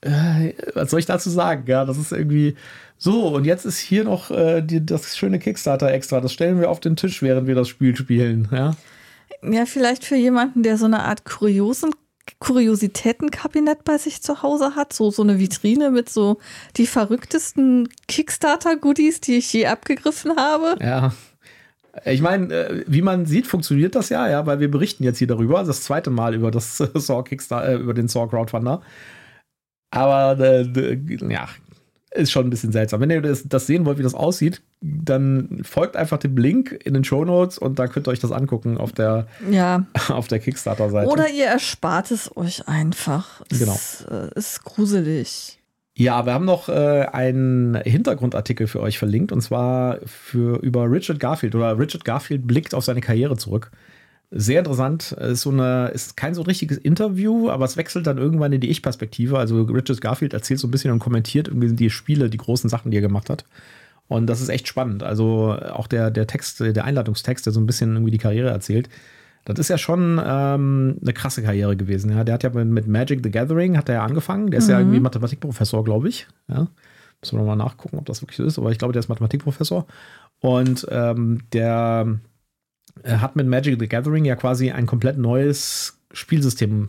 [0.00, 1.64] äh, was soll ich dazu sagen?
[1.66, 2.56] Ja, das ist irgendwie
[2.98, 3.28] so.
[3.28, 6.20] Und jetzt ist hier noch äh, die, das schöne Kickstarter-Extra.
[6.20, 8.48] Das stellen wir auf den Tisch, während wir das Spiel spielen.
[8.52, 8.76] Ja,
[9.42, 11.92] Ja, vielleicht für jemanden, der so eine Art kuriosen
[12.40, 16.38] Kuriositätenkabinett bei sich zu Hause hat, so, so eine Vitrine mit so
[16.76, 20.76] die verrücktesten Kickstarter-Goodies, die ich je abgegriffen habe.
[20.84, 21.12] ja.
[22.04, 25.26] Ich meine, äh, wie man sieht, funktioniert das ja, ja, weil wir berichten jetzt hier
[25.26, 28.82] darüber, das zweite Mal über das Saw Kickstarter, äh, über den Saw Crowdfunder.
[29.90, 31.48] Aber äh, ja,
[32.10, 33.00] ist schon ein bisschen seltsam.
[33.00, 36.94] Wenn ihr das, das sehen wollt, wie das aussieht, dann folgt einfach dem Link in
[36.94, 39.86] den Show Notes und da könnt ihr euch das angucken auf der, Ja.
[40.08, 41.10] auf der Kickstarter-Seite.
[41.10, 43.42] Oder ihr erspart es euch einfach.
[43.50, 43.78] Es Genau.
[44.10, 45.54] äh, ist gruselig.
[45.94, 51.18] Ja, wir haben noch äh, einen Hintergrundartikel für euch verlinkt und zwar für über Richard
[51.18, 53.72] Garfield oder Richard Garfield blickt auf seine Karriere zurück.
[54.30, 55.12] Sehr interessant.
[55.12, 58.68] Ist so eine, ist kein so richtiges Interview, aber es wechselt dann irgendwann in die
[58.68, 59.38] Ich-Perspektive.
[59.38, 62.90] Also Richard Garfield erzählt so ein bisschen und kommentiert irgendwie die Spiele, die großen Sachen,
[62.90, 63.44] die er gemacht hat.
[64.06, 65.02] Und das ist echt spannend.
[65.02, 68.90] Also auch der, der Text, der Einladungstext, der so ein bisschen irgendwie die Karriere erzählt.
[69.46, 72.10] Das ist ja schon ähm, eine krasse Karriere gewesen.
[72.10, 72.22] Ja.
[72.22, 74.50] Der hat ja mit, Magic the Gathering hat er ja angefangen.
[74.50, 76.26] Der ist ja irgendwie Mathematikprofessor, glaube ich.
[76.48, 76.68] Ja.
[77.22, 79.86] Müssen wir nochmal nachgucken, ob das wirklich so ist, aber ich glaube, der ist Mathematikprofessor.
[80.40, 82.18] Und ähm, der
[83.06, 86.88] hat mit Magic the Gathering ja quasi ein komplett neues Spielsystem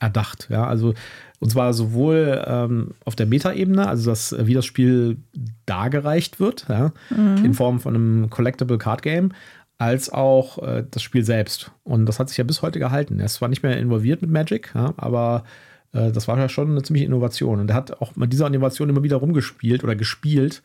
[0.00, 0.48] erdacht.
[0.50, 0.94] Ja, also
[1.40, 5.18] und zwar sowohl ähm, auf der Meta-Ebene, also das, wie das Spiel
[5.66, 7.44] dargereicht wird, ja, mhm.
[7.44, 9.32] in Form von einem Collectible Card Game,
[9.78, 11.70] als auch äh, das Spiel selbst.
[11.84, 13.20] Und das hat sich ja bis heute gehalten.
[13.20, 15.44] Er ist zwar nicht mehr involviert mit Magic, ja, aber
[15.92, 17.60] äh, das war ja schon eine ziemliche Innovation.
[17.60, 20.62] Und er hat auch mit dieser Innovation immer wieder rumgespielt oder gespielt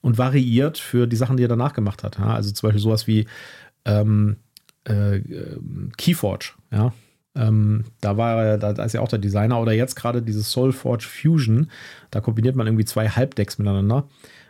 [0.00, 2.18] und variiert für die Sachen, die er danach gemacht hat.
[2.18, 2.34] Ja.
[2.34, 3.26] Also zum Beispiel sowas wie
[3.86, 4.36] ähm,
[4.84, 5.20] äh,
[5.96, 6.92] Keyforge, ja.
[7.34, 11.04] Ähm, da war er, da, ist ja auch der Designer oder jetzt gerade dieses Soulforge
[11.04, 11.70] Fusion.
[12.10, 14.08] Da kombiniert man irgendwie zwei Halbdecks miteinander.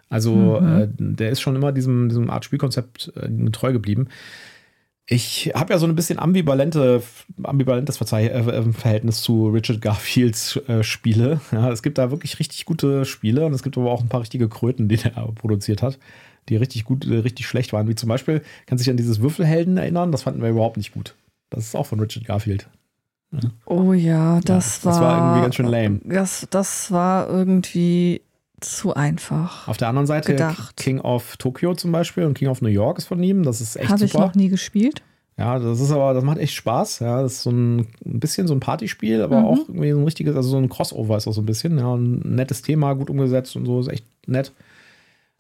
[0.09, 0.79] Also mhm.
[0.79, 4.09] äh, der ist schon immer diesem, diesem Art Spielkonzept äh, treu geblieben.
[5.09, 7.01] Ich habe ja so ein bisschen ambivalente,
[7.43, 11.41] ambivalentes Verzeih äh, äh, Verhältnis zu Richard Garfields äh, Spiele.
[11.53, 14.21] Ja, es gibt da wirklich richtig gute Spiele und es gibt aber auch ein paar
[14.21, 15.99] richtige Kröten, die er produziert hat,
[16.49, 17.89] die richtig gut, äh, richtig schlecht waren.
[17.89, 20.13] Wie zum Beispiel, kann sich an dieses Würfelhelden erinnern?
[20.13, 21.15] Das fanden wir überhaupt nicht gut.
[21.51, 22.69] Das ist auch von Richard Garfield.
[23.33, 23.41] Ja.
[23.67, 24.93] Oh ja, das, ja, war.
[24.93, 26.01] Das war irgendwie ganz schön lame.
[26.05, 28.23] Das, das war irgendwie
[28.61, 29.69] zu einfach.
[29.69, 30.77] Auf der anderen Seite gedacht.
[30.77, 33.43] King of Tokyo zum Beispiel und King of New York ist von ihm.
[33.43, 34.13] Das ist echt Hab super.
[34.15, 35.03] Habe ich noch nie gespielt.
[35.39, 37.01] Ja, das ist aber, das macht echt Spaß.
[37.01, 39.45] Ja, das ist so ein, ein bisschen so ein Partyspiel, aber mhm.
[39.45, 41.79] auch irgendwie so ein richtiges, also so ein Crossover ist auch so ein bisschen.
[41.79, 44.53] Ja, ein nettes Thema, gut umgesetzt und so, ist echt nett.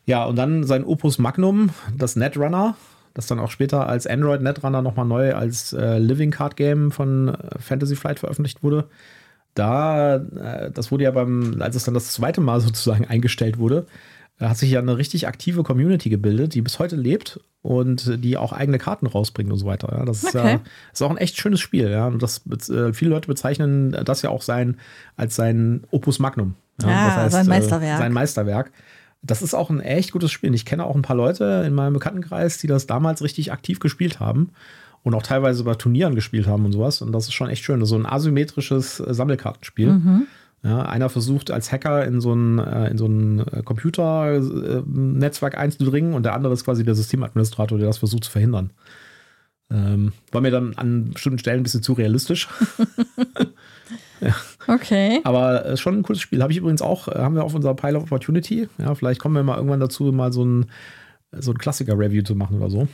[0.06, 2.76] Ja, und dann sein Opus Magnum, das Netrunner,
[3.14, 7.28] das dann auch später als Android Netrunner nochmal neu als äh, Living Card Game von
[7.28, 8.88] äh, Fantasy Flight veröffentlicht wurde
[9.56, 13.86] da, äh, das wurde ja beim, als es dann das zweite Mal sozusagen eingestellt wurde,
[14.38, 18.36] äh, hat sich ja eine richtig aktive Community gebildet, die bis heute lebt und die
[18.36, 19.88] auch eigene Karten rausbringt und so weiter.
[19.90, 20.52] Ja, das ist, okay.
[20.54, 20.60] ja,
[20.92, 21.90] ist auch ein echt schönes Spiel.
[21.90, 24.76] Ja, und das, äh, viele Leute bezeichnen das ja auch sein,
[25.16, 26.54] als sein Opus Magnum.
[26.80, 27.98] Ja, ah, heißt, sein Meisterwerk.
[27.98, 28.70] sein Meisterwerk.
[29.26, 30.54] Das ist auch ein echt gutes Spiel.
[30.54, 34.20] Ich kenne auch ein paar Leute in meinem Bekanntenkreis, die das damals richtig aktiv gespielt
[34.20, 34.52] haben
[35.02, 37.02] und auch teilweise bei Turnieren gespielt haben und sowas.
[37.02, 37.80] Und das ist schon echt schön.
[37.80, 39.92] Das ist so ein asymmetrisches äh, Sammelkartenspiel.
[39.92, 40.26] Mhm.
[40.62, 46.14] Ja, einer versucht als Hacker in so ein, äh, in so ein äh, Computernetzwerk einzudringen
[46.14, 48.70] und der andere ist quasi der Systemadministrator, der das versucht zu verhindern.
[49.70, 52.48] Ähm, war mir dann an bestimmten Stellen ein bisschen zu realistisch.
[54.20, 54.34] ja.
[54.66, 55.20] Okay.
[55.24, 56.42] Aber äh, schon ein cooles Spiel.
[56.42, 58.68] Habe ich übrigens auch, äh, haben wir auf unserer Pile of Opportunity.
[58.78, 60.66] Ja, vielleicht kommen wir mal irgendwann dazu, mal so ein,
[61.32, 62.88] so ein Klassiker-Review zu machen oder so.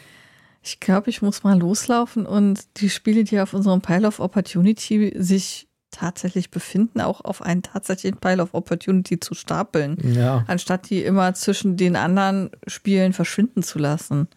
[0.62, 5.12] Ich glaube, ich muss mal loslaufen und die Spiele, die auf unserem Pile of Opportunity
[5.16, 9.96] sich tatsächlich befinden, auch auf einen tatsächlichen Pile of Opportunity zu stapeln.
[10.02, 10.44] Ja.
[10.46, 14.28] Anstatt die immer zwischen den anderen Spielen verschwinden zu lassen.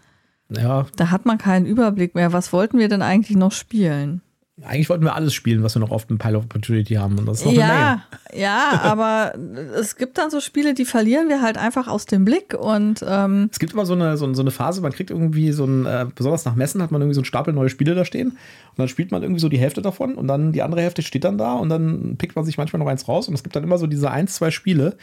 [0.49, 0.85] Ja.
[0.95, 2.33] Da hat man keinen Überblick mehr.
[2.33, 4.21] Was wollten wir denn eigentlich noch spielen?
[4.63, 7.19] Eigentlich wollten wir alles spielen, was wir noch auf dem Pile of Opportunity haben.
[7.19, 9.33] Und das ist noch ja, eine ja, aber
[9.77, 12.53] es gibt dann so Spiele, die verlieren wir halt einfach aus dem Blick.
[12.53, 15.85] Und ähm es gibt immer so eine, so, eine Phase, man kriegt irgendwie so ein,
[15.85, 18.29] äh, besonders nach Messen hat man irgendwie so einen Stapel neue Spiele da stehen.
[18.29, 21.25] Und dann spielt man irgendwie so die Hälfte davon und dann die andere Hälfte steht
[21.25, 23.27] dann da und dann pickt man sich manchmal noch eins raus.
[23.27, 24.95] Und es gibt dann immer so diese ein, zwei Spiele,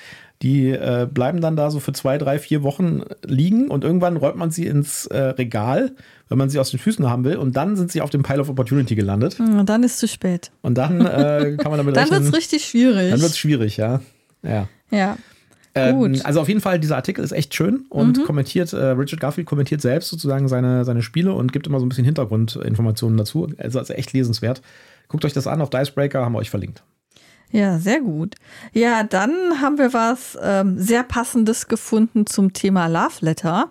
[0.42, 4.36] die äh, bleiben dann da so für zwei, drei, vier Wochen liegen und irgendwann räumt
[4.36, 5.92] man sie ins äh, Regal,
[6.28, 8.40] wenn man sie aus den Füßen haben will und dann sind sie auf dem Pile
[8.40, 9.38] of Opportunity gelandet.
[9.38, 10.50] Hm, und dann ist es zu spät.
[10.60, 13.10] Und dann äh, kann man damit Dann wird es richtig schwierig.
[13.10, 14.00] Dann wird es schwierig, ja.
[14.42, 14.68] Ja.
[14.90, 15.16] Ja.
[15.74, 16.24] Ähm, Gut.
[16.24, 18.24] Also auf jeden Fall, dieser Artikel ist echt schön und mhm.
[18.24, 21.88] kommentiert, äh, Richard Garfield kommentiert selbst sozusagen seine, seine Spiele und gibt immer so ein
[21.88, 23.48] bisschen Hintergrundinformationen dazu.
[23.58, 24.60] Also, also echt lesenswert.
[25.08, 26.82] Guckt euch das an auf Dicebreaker, haben wir euch verlinkt.
[27.52, 28.34] Ja, sehr gut.
[28.72, 33.70] Ja, dann haben wir was ähm, sehr Passendes gefunden zum Thema Love Letter.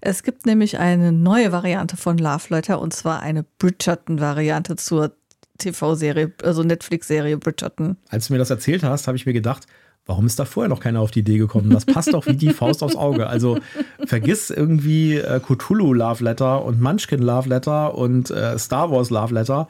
[0.00, 5.12] Es gibt nämlich eine neue Variante von Love Letter und zwar eine Bridgerton-Variante zur
[5.58, 7.96] TV-Serie, also Netflix-Serie Bridgerton.
[8.08, 9.66] Als du mir das erzählt hast, habe ich mir gedacht,
[10.06, 11.68] warum ist da vorher noch keiner auf die Idee gekommen?
[11.68, 13.26] Das passt doch wie die Faust aufs Auge.
[13.26, 13.58] Also
[14.06, 19.34] vergiss irgendwie äh, Cthulhu Love Letter und Munchkin Love Letter und äh, Star Wars Love
[19.34, 19.68] Letter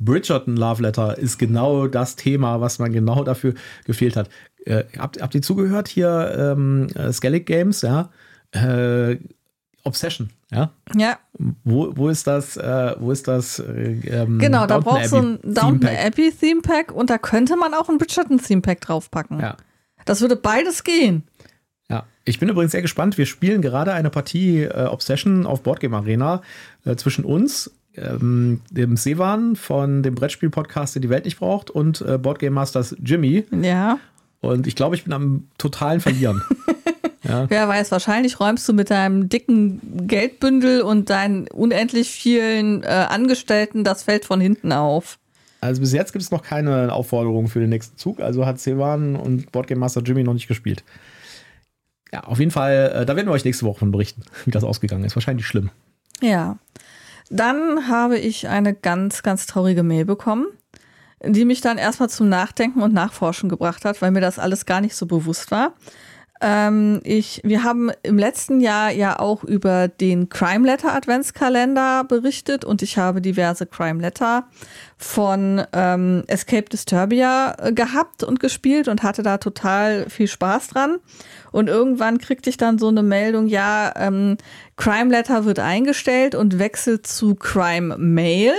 [0.00, 4.28] Bridgerton Love Letter ist genau das Thema, was man genau dafür gefehlt hat.
[4.64, 6.54] Äh, habt, habt ihr zugehört hier?
[6.56, 8.10] Ähm, äh, Skellig Games, ja.
[8.52, 9.18] Äh,
[9.84, 10.72] Obsession, ja.
[10.94, 11.18] Ja.
[11.64, 13.60] Wo, wo ist das, äh, wo ist das?
[13.60, 17.72] Äh, ähm, genau, da brauchst du ein Downton Abbey Theme Pack und da könnte man
[17.72, 19.40] auch ein Bridgerton Theme Pack draufpacken.
[19.40, 19.56] Ja.
[20.04, 21.22] Das würde beides gehen.
[21.88, 23.16] Ja, ich bin übrigens sehr gespannt.
[23.16, 26.42] Wir spielen gerade eine Partie äh, Obsession auf Boardgame Arena
[26.84, 32.00] äh, zwischen uns ähm, dem Sevan von dem Brettspiel-Podcast, der die Welt nicht braucht, und
[32.02, 33.44] äh, Boardgame Masters Jimmy.
[33.50, 33.98] Ja.
[34.40, 36.42] Und ich glaube, ich bin am totalen Verlieren.
[37.22, 37.48] ja.
[37.48, 43.84] Wer weiß, wahrscheinlich räumst du mit deinem dicken Geldbündel und deinen unendlich vielen äh, Angestellten
[43.84, 45.18] das Feld von hinten auf.
[45.60, 48.20] Also bis jetzt gibt es noch keine Aufforderung für den nächsten Zug.
[48.20, 50.82] Also hat Sevan und Boardgame Master Jimmy noch nicht gespielt.
[52.12, 54.64] Ja, auf jeden Fall, äh, da werden wir euch nächste Woche von berichten, wie das
[54.64, 55.16] ausgegangen ist.
[55.16, 55.70] Wahrscheinlich schlimm.
[56.22, 56.58] Ja.
[57.30, 60.46] Dann habe ich eine ganz, ganz traurige Mail bekommen.
[61.22, 64.80] die mich dann erstmal zum Nachdenken und Nachforschen gebracht hat, weil mir das alles gar
[64.80, 65.74] nicht so bewusst war.
[66.40, 72.64] Ähm, ich, wir haben im letzten Jahr ja auch über den Crime Letter Adventskalender berichtet
[72.64, 74.46] und ich habe diverse Crime Letter
[75.00, 80.98] von ähm, Escape Disturbia äh, gehabt und gespielt und hatte da total viel Spaß dran.
[81.52, 84.36] Und irgendwann kriegte ich dann so eine Meldung, ja, ähm,
[84.76, 88.52] Crime Letter wird eingestellt und wechselt zu Crime Mail.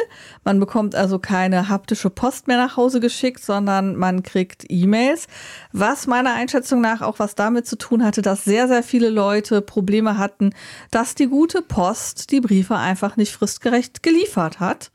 [0.43, 5.27] Man bekommt also keine haptische Post mehr nach Hause geschickt, sondern man kriegt E-Mails.
[5.73, 9.61] Was meiner Einschätzung nach auch was damit zu tun hatte, dass sehr, sehr viele Leute
[9.61, 10.53] Probleme hatten,
[10.89, 14.91] dass die gute Post die Briefe einfach nicht fristgerecht geliefert hat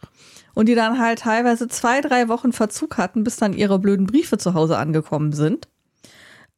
[0.57, 4.39] und die dann halt teilweise zwei, drei Wochen Verzug hatten, bis dann ihre blöden Briefe
[4.39, 5.69] zu Hause angekommen sind.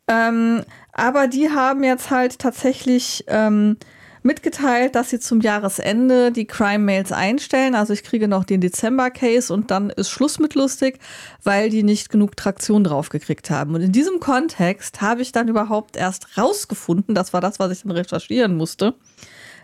[0.06, 3.76] Ähm, aber die haben jetzt halt tatsächlich ähm,
[4.22, 7.74] mitgeteilt, dass sie zum Jahresende die Crime-Mails einstellen.
[7.74, 11.00] Also ich kriege noch den Dezember-Case und dann ist Schluss mit lustig,
[11.42, 13.74] weil die nicht genug Traktion draufgekriegt haben.
[13.74, 17.82] Und in diesem Kontext habe ich dann überhaupt erst rausgefunden, das war das, was ich
[17.82, 18.94] dann recherchieren musste,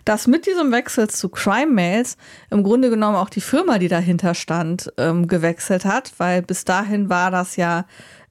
[0.05, 2.17] dass mit diesem Wechsel zu Crime Mails
[2.51, 7.09] im Grunde genommen auch die Firma, die dahinter stand, ähm, gewechselt hat, weil bis dahin
[7.09, 7.87] war das ja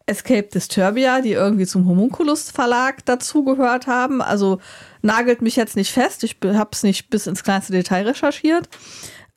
[0.06, 4.22] Escape Disturbia, die irgendwie zum Homunculus Verlag dazugehört haben.
[4.22, 4.60] Also
[5.02, 8.68] nagelt mich jetzt nicht fest, ich habe es nicht bis ins kleinste Detail recherchiert.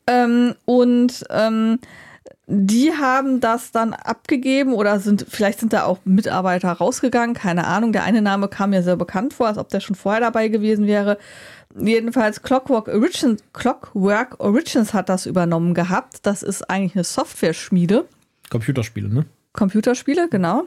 [0.08, 1.78] Ähm, und ähm,
[2.48, 7.92] die haben das dann abgegeben oder sind, vielleicht sind da auch Mitarbeiter rausgegangen, keine Ahnung.
[7.92, 10.86] Der eine Name kam mir sehr bekannt vor, als ob der schon vorher dabei gewesen
[10.86, 11.18] wäre.
[11.78, 16.18] Jedenfalls Clockwork Origins, Clockwork Origins hat das übernommen gehabt.
[16.22, 18.06] Das ist eigentlich eine Software-Schmiede.
[18.50, 19.26] Computerspiele, ne?
[19.52, 20.64] Computerspiele, genau.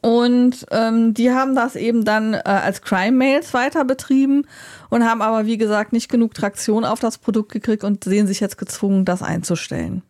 [0.00, 4.46] Und ähm, die haben das eben dann äh, als Crime-Mails weiter betrieben
[4.90, 8.38] und haben aber, wie gesagt, nicht genug Traktion auf das Produkt gekriegt und sehen sich
[8.38, 10.02] jetzt gezwungen, das einzustellen.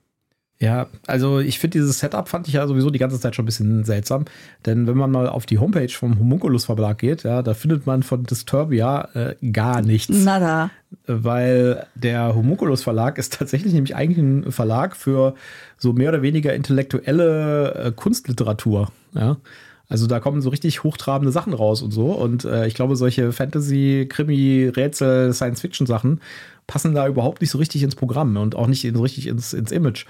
[0.64, 3.46] Ja, also ich finde dieses Setup fand ich ja sowieso die ganze Zeit schon ein
[3.46, 4.24] bisschen seltsam,
[4.64, 8.02] denn wenn man mal auf die Homepage vom Homunculus Verlag geht, ja, da findet man
[8.02, 10.08] von Disturbia äh, gar nichts.
[10.24, 10.70] Nada.
[11.06, 15.34] Weil der Homunculus Verlag ist tatsächlich nämlich eigentlich ein Verlag für
[15.76, 19.36] so mehr oder weniger intellektuelle äh, Kunstliteratur, ja.
[19.86, 22.06] Also da kommen so richtig hochtrabende Sachen raus und so.
[22.06, 26.22] Und äh, ich glaube, solche Fantasy, Krimi, Rätsel, Science-Fiction-Sachen
[26.66, 29.70] passen da überhaupt nicht so richtig ins Programm und auch nicht so richtig ins, ins
[29.70, 30.06] Image.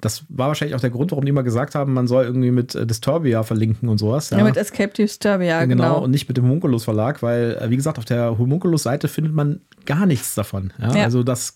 [0.00, 2.74] Das war wahrscheinlich auch der Grund, warum die immer gesagt haben, man soll irgendwie mit
[2.74, 4.30] äh, Disturbia verlinken und sowas.
[4.30, 5.82] Ja, ja mit Escape Disturbia, genau.
[5.82, 6.04] genau.
[6.04, 9.60] Und nicht mit dem Homunculus Verlag, weil, äh, wie gesagt, auf der Homunculus-Seite findet man
[9.86, 10.72] gar nichts davon.
[10.80, 10.94] Ja?
[10.94, 11.04] Ja.
[11.04, 11.54] Also das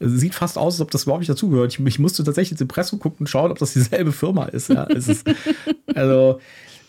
[0.00, 1.72] sieht fast aus, als ob das überhaupt nicht dazugehört.
[1.72, 4.68] Ich, ich musste tatsächlich ins Impressum gucken und schauen, ob das dieselbe Firma ist.
[4.68, 4.84] Ja?
[4.84, 5.24] ist
[5.94, 6.40] also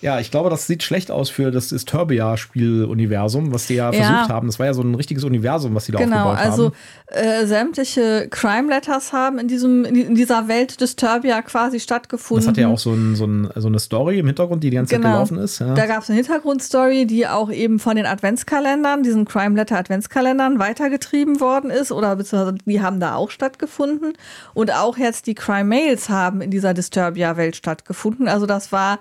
[0.01, 4.29] ja, ich glaube, das sieht schlecht aus für das Disturbia-Spieluniversum, was die ja, ja, versucht
[4.29, 4.47] haben.
[4.47, 6.73] Das war ja so ein richtiges Universum, was die da genau, aufgebaut also, haben.
[7.07, 12.45] Genau, also äh, sämtliche Crime Letters haben in, diesem, in dieser Welt Disturbia quasi stattgefunden.
[12.45, 14.77] Das hat ja auch so, ein, so, ein, so eine Story im Hintergrund, die die
[14.77, 15.07] ganze genau.
[15.07, 15.59] Zeit gelaufen ist.
[15.59, 15.73] Ja.
[15.73, 20.59] Da gab es eine Hintergrundstory, die auch eben von den Adventskalendern, diesen Crime Letter Adventskalendern
[20.59, 24.13] weitergetrieben worden ist oder beziehungsweise die haben da auch stattgefunden.
[24.53, 28.29] Und auch jetzt die Crime Mails haben in dieser Disturbia-Welt stattgefunden.
[28.29, 28.99] Also das war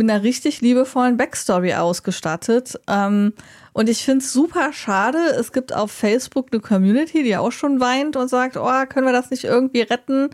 [0.00, 2.80] mit einer richtig liebevollen Backstory ausgestattet.
[2.88, 3.34] Ähm,
[3.74, 5.18] und ich finde es super schade.
[5.38, 9.12] Es gibt auf Facebook eine Community, die auch schon weint und sagt, oh, können wir
[9.12, 10.30] das nicht irgendwie retten?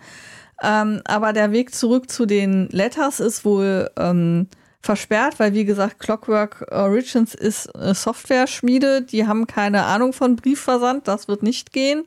[0.62, 4.46] Ähm, aber der Weg zurück zu den Letters ist wohl ähm,
[4.81, 9.02] versperrt, weil wie gesagt, Clockwork Origins ist eine Software-Schmiede.
[9.02, 11.09] Die haben keine Ahnung von Briefversand.
[11.09, 12.05] Das wird nicht gehen.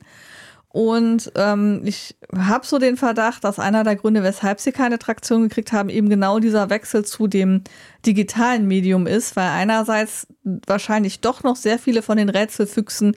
[0.72, 5.42] Und ähm, ich habe so den Verdacht, dass einer der Gründe, weshalb sie keine Traktion
[5.42, 7.62] gekriegt haben, eben genau dieser Wechsel zu dem
[8.06, 13.16] digitalen Medium ist, weil einerseits wahrscheinlich doch noch sehr viele von den Rätselfüchsen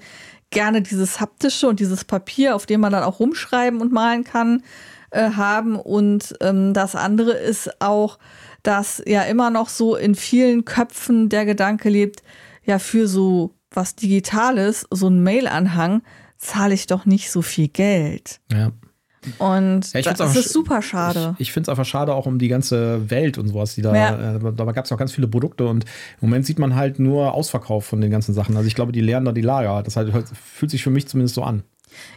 [0.49, 4.63] gerne dieses haptische und dieses Papier, auf dem man dann auch rumschreiben und malen kann,
[5.11, 5.75] äh, haben.
[5.75, 8.17] Und ähm, das andere ist auch,
[8.63, 12.23] dass ja immer noch so in vielen Köpfen der Gedanke lebt,
[12.65, 16.01] ja, für so was Digitales, so ein Mail-Anhang,
[16.43, 18.39] zahle ich doch nicht so viel Geld.
[18.51, 18.71] Ja.
[19.37, 21.35] Und ja, das auch, ist super schade.
[21.35, 23.95] Ich, ich finde es einfach schade auch um die ganze Welt und sowas, die da,
[23.95, 24.35] ja.
[24.35, 27.33] äh, da gab es auch ganz viele Produkte und im Moment sieht man halt nur
[27.33, 28.57] Ausverkauf von den ganzen Sachen.
[28.57, 29.81] Also ich glaube, die leeren da die Lager.
[29.81, 31.63] Das halt, fühlt sich für mich zumindest so an.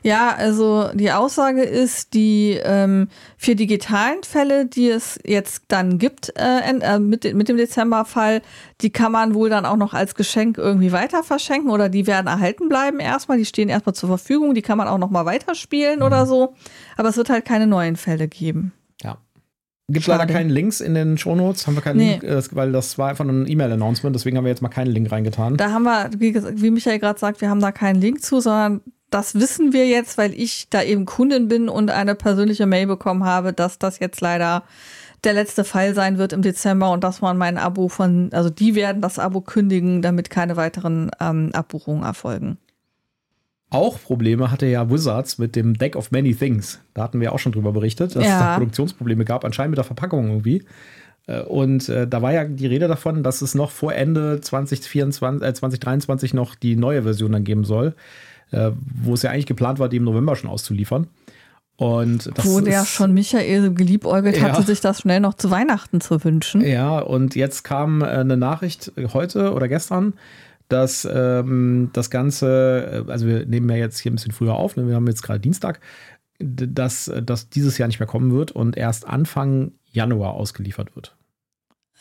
[0.03, 6.33] Ja, also die Aussage ist, die ähm, vier digitalen Fälle, die es jetzt dann gibt
[6.39, 8.43] äh, äh, mit, mit dem Dezemberfall,
[8.81, 12.27] die kann man wohl dann auch noch als Geschenk irgendwie weiter verschenken oder die werden
[12.27, 13.39] erhalten bleiben erstmal.
[13.39, 16.07] Die stehen erstmal zur Verfügung, die kann man auch noch mal weiterspielen mhm.
[16.07, 16.55] oder so.
[16.97, 18.73] Aber es wird halt keine neuen Fälle geben.
[19.03, 19.19] Ja.
[19.89, 20.19] Gibt Schade.
[20.19, 22.19] leider keinen Links in den Shownotes, haben wir keinen nee.
[22.21, 25.13] Link, äh, weil das war einfach ein E-Mail-Announcement, deswegen haben wir jetzt mal keinen Link
[25.13, 25.57] reingetan.
[25.57, 28.81] Da haben wir, wie, wie Michael gerade sagt, wir haben da keinen Link zu, sondern
[29.17, 33.25] das wissen wir jetzt, weil ich da eben Kundin bin und eine persönliche Mail bekommen
[33.25, 34.63] habe, dass das jetzt leider
[35.25, 38.75] der letzte Fall sein wird im Dezember und dass man mein Abo von, also die
[38.75, 42.59] werden das Abo kündigen, damit keine weiteren ähm, Abbuchungen erfolgen.
[43.71, 46.83] Auch Probleme hatte ja Wizards mit dem Deck of Many Things.
[46.93, 48.35] Da hatten wir auch schon drüber berichtet, dass ja.
[48.35, 50.63] es da Produktionsprobleme gab, anscheinend mit der Verpackung irgendwie.
[51.27, 55.49] Äh, und äh, da war ja die Rede davon, dass es noch vor Ende 2024,
[55.49, 57.95] äh, 2023 noch die neue Version dann geben soll,
[58.53, 58.71] äh,
[59.03, 61.09] wo es ja eigentlich geplant war, die im November schon auszuliefern.
[61.77, 64.45] Und das Wo der schon Michael geliebäugelt ja.
[64.45, 66.63] hatte, sich das schnell noch zu Weihnachten zu wünschen.
[66.63, 70.15] Ja, und jetzt kam äh, eine Nachricht heute oder gestern,
[70.69, 74.77] dass ähm, das Ganze, äh, also wir nehmen ja jetzt hier ein bisschen früher auf,
[74.77, 74.89] ne?
[74.89, 75.81] wir haben jetzt gerade Dienstag,
[76.39, 81.15] dass das dieses Jahr nicht mehr kommen wird und erst Anfang Januar ausgeliefert wird.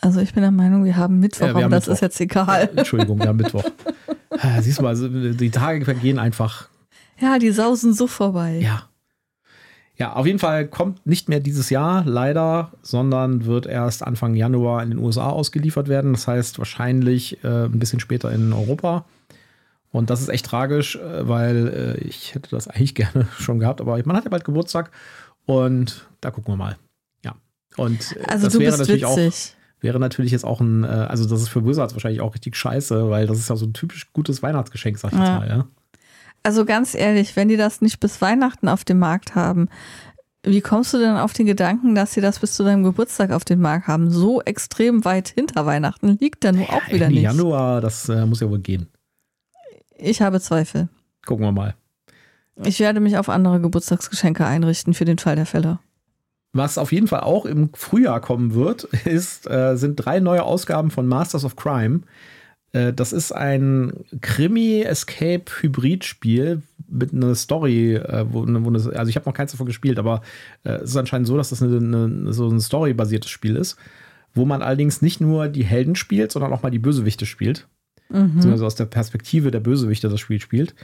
[0.00, 1.94] Also ich bin der Meinung, wir haben Mittwoch, Ja, wir aber haben das Mittwoch.
[1.94, 2.68] ist jetzt egal.
[2.76, 3.64] Entschuldigung, wir haben Mittwoch.
[4.30, 6.68] Ah, Siehst du mal, also die Tage vergehen einfach.
[7.18, 8.58] Ja, die sausen so vorbei.
[8.62, 8.88] Ja.
[9.98, 14.82] Ja, auf jeden Fall kommt nicht mehr dieses Jahr, leider, sondern wird erst Anfang Januar
[14.82, 16.12] in den USA ausgeliefert werden.
[16.12, 19.06] Das heißt wahrscheinlich äh, ein bisschen später in Europa.
[19.92, 23.80] Und das ist echt tragisch, äh, weil äh, ich hätte das eigentlich gerne schon gehabt,
[23.80, 24.90] aber man hat ja bald Geburtstag
[25.46, 26.76] und da gucken wir mal.
[27.24, 27.34] Ja.
[27.78, 29.55] Und äh, Also das du wäre bist natürlich auch witzig.
[29.80, 33.10] Wäre natürlich jetzt auch ein, äh, also das ist für Wizards wahrscheinlich auch richtig scheiße,
[33.10, 35.38] weil das ist ja so ein typisch gutes Weihnachtsgeschenk, sag ich jetzt Ja.
[35.38, 35.66] mal, ja.
[36.42, 39.68] Also ganz ehrlich, wenn die das nicht bis Weihnachten auf dem Markt haben,
[40.44, 43.44] wie kommst du denn auf den Gedanken, dass sie das bis zu deinem Geburtstag auf
[43.44, 44.10] dem Markt haben?
[44.10, 47.22] So extrem weit hinter Weihnachten liegt da nur auch wieder Ende nicht.
[47.24, 48.86] Januar, das äh, muss ja wohl gehen.
[49.96, 50.88] Ich habe Zweifel.
[51.26, 51.74] Gucken wir mal.
[52.64, 55.80] Ich werde mich auf andere Geburtstagsgeschenke einrichten für den Fall der Fälle.
[56.56, 60.90] Was auf jeden Fall auch im Frühjahr kommen wird, ist, äh, sind drei neue Ausgaben
[60.90, 62.00] von Masters of Crime.
[62.72, 69.28] Äh, das ist ein Krimi-Escape-Hybrid-Spiel mit einer Story, äh, wo, wo eine, also ich habe
[69.28, 70.22] noch keins davon gespielt, aber
[70.64, 73.76] äh, es ist anscheinend so, dass das eine, eine, so ein Story-basiertes Spiel ist,
[74.34, 77.66] wo man allerdings nicht nur die Helden spielt, sondern auch mal die Bösewichte spielt.
[78.08, 80.76] Beziehungsweise aus der Perspektive der Bösewichte das Spiel spielt.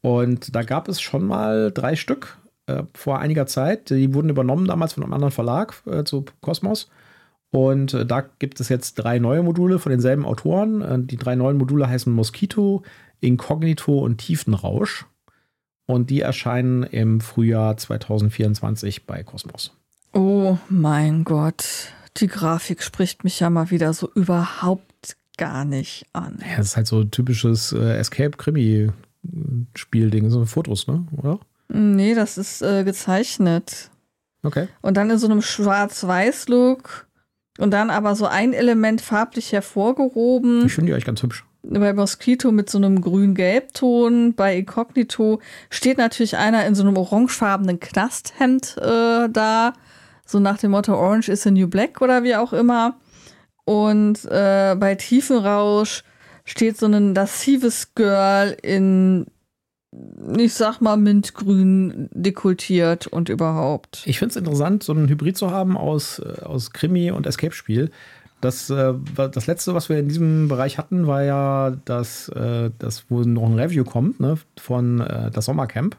[0.00, 2.38] Und da gab es schon mal drei Stück
[2.78, 3.90] äh, vor einiger Zeit.
[3.90, 6.88] Die wurden übernommen damals von einem anderen Verlag äh, zu Cosmos.
[7.50, 10.82] Und äh, da gibt es jetzt drei neue Module von denselben Autoren.
[10.82, 12.82] Äh, die drei neuen Module heißen Mosquito,
[13.20, 15.06] Incognito und Tiefenrausch.
[15.86, 19.76] Und die erscheinen im Frühjahr 2024 bei Cosmos.
[20.14, 26.38] Oh mein Gott, die Grafik spricht mich ja mal wieder so überhaupt gar nicht an.
[26.48, 30.30] Ja, das ist halt so ein typisches äh, Escape-Krimi-Spielding.
[30.30, 31.04] So Fotos, ne?
[31.16, 31.40] Oder?
[31.74, 33.90] Nee, das ist äh, gezeichnet.
[34.42, 34.68] Okay.
[34.82, 37.06] Und dann in so einem Schwarz-Weiß-Look.
[37.58, 40.66] Und dann aber so ein Element farblich hervorgehoben.
[40.66, 41.44] Ich finde die eigentlich ganz hübsch.
[41.62, 44.34] Bei Mosquito mit so einem grün-gelb-Ton.
[44.34, 49.74] Bei Incognito steht natürlich einer in so einem orangefarbenen Knasthemd äh, da.
[50.26, 52.96] So nach dem Motto Orange is the new black oder wie auch immer.
[53.64, 56.04] Und äh, bei Tiefenrausch
[56.44, 59.26] steht so ein lascives Girl in,
[60.36, 64.02] ich sag mal, mintgrün dekultiert und überhaupt.
[64.06, 67.90] Ich finde es interessant, so einen Hybrid zu haben aus, äh, aus Krimi und Escape-Spiel.
[68.40, 73.04] Das, äh, das letzte, was wir in diesem Bereich hatten, war ja das, äh, das
[73.08, 75.96] wo noch ein Review kommt, ne, von äh, das Sommercamp.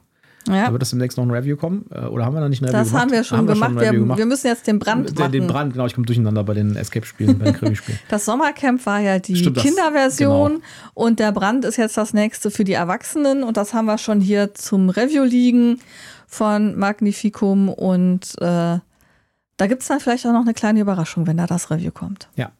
[0.47, 1.85] Ja, Da wird es demnächst noch ein Review kommen.
[1.89, 3.01] Äh, oder haben wir noch nicht ein Review das gemacht?
[3.03, 3.69] haben wir schon Haben gemacht.
[3.71, 4.17] ein wir, gemacht.
[4.19, 5.31] wir müssen jetzt den Brand den, machen.
[5.31, 7.97] den Brand, genau, ich komme durcheinander bei den Escape-Spielen, bei den Krimi-Spielen.
[8.09, 9.61] Das Sommercamp war ja die das- genau.
[9.61, 10.61] Kinderversion
[10.93, 14.19] und der Brand ist jetzt das nächste für die Erwachsenen und das haben wir schon
[14.21, 15.79] hier zum Review liegen
[16.27, 18.79] von Magnificum und äh,
[19.57, 22.27] da gibt es dann vielleicht auch noch eine kleine Überraschung, wenn da das Review kommt.
[22.35, 22.51] Ja.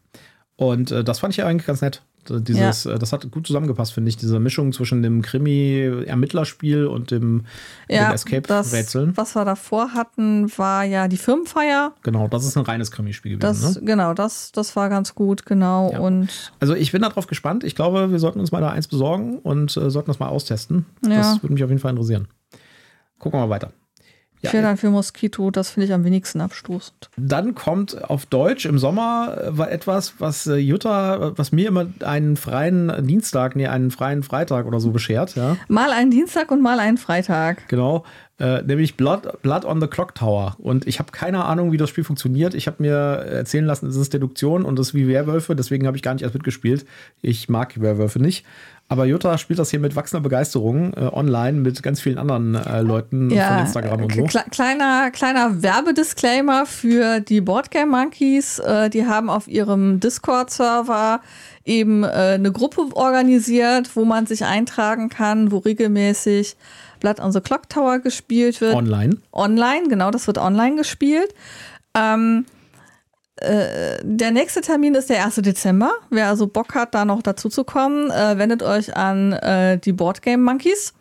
[0.56, 2.02] Und äh, das fand ich ja eigentlich ganz nett.
[2.30, 4.16] Dieses, äh, Das hat gut zusammengepasst, finde ich.
[4.16, 7.44] Diese Mischung zwischen dem Krimi-Ermittlerspiel und dem,
[7.90, 9.16] dem das, Escape-Rätseln.
[9.16, 11.92] was wir davor hatten, war ja die Firmenfeier.
[12.02, 13.62] Genau, das ist ein reines Krimi-Spiel gewesen.
[13.62, 13.82] Das, ne?
[13.86, 15.92] Genau, das, das war ganz gut, genau.
[15.92, 16.00] Ja.
[16.00, 17.64] Und Also ich bin darauf gespannt.
[17.64, 20.86] Ich glaube, wir sollten uns mal da eins besorgen und äh, sollten das mal austesten.
[21.04, 21.16] Ja.
[21.16, 22.28] Das würde mich auf jeden Fall interessieren.
[23.18, 23.72] Gucken wir mal weiter.
[24.48, 27.10] Ich wäre dann für Moskito, das finde ich am wenigsten abstoßend.
[27.16, 32.36] Dann kommt auf Deutsch im Sommer war etwas, was äh, Jutta, was mir immer einen
[32.36, 35.56] freien Dienstag, nee, einen freien Freitag oder so beschert, ja.
[35.68, 37.68] Mal einen Dienstag und mal einen Freitag.
[37.68, 38.04] Genau.
[38.40, 40.56] Äh, nämlich Blood, Blood on the Clock Tower.
[40.58, 42.54] Und ich habe keine Ahnung, wie das Spiel funktioniert.
[42.54, 45.96] Ich habe mir erzählen lassen, es ist Deduktion und es ist wie Werwölfe, deswegen habe
[45.96, 46.84] ich gar nicht erst mitgespielt.
[47.22, 48.44] Ich mag Werwölfe nicht.
[48.88, 52.82] Aber Jutta spielt das hier mit wachsender Begeisterung äh, online mit ganz vielen anderen äh,
[52.82, 54.24] Leuten von Instagram und so.
[54.24, 58.58] kle- Kleiner, kleiner Werbedisclaimer für die Boardgame Monkeys.
[58.58, 61.20] Äh, die haben auf ihrem Discord-Server
[61.64, 66.56] eben äh, eine Gruppe organisiert, wo man sich eintragen kann, wo regelmäßig
[67.04, 68.74] Blood on the Clock Tower gespielt wird.
[68.74, 69.18] Online.
[69.30, 71.34] online, genau, das wird online gespielt.
[71.94, 72.46] Ähm,
[73.36, 75.34] äh, der nächste Termin ist der 1.
[75.36, 75.92] Dezember.
[76.08, 79.92] Wer also Bock hat, da noch dazu zu kommen, äh, wendet euch an äh, die
[79.92, 80.94] Boardgame Monkeys.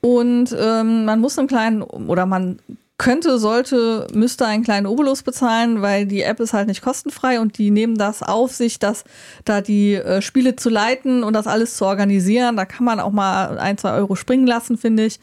[0.00, 2.58] Und ähm, man muss einen kleinen, oder man
[2.98, 7.58] könnte, sollte, müsste einen kleinen Obolus bezahlen, weil die App ist halt nicht kostenfrei und
[7.58, 9.04] die nehmen das auf sich, dass
[9.44, 12.56] da die äh, Spiele zu leiten und das alles zu organisieren.
[12.56, 15.20] Da kann man auch mal ein, zwei Euro springen lassen, finde ich.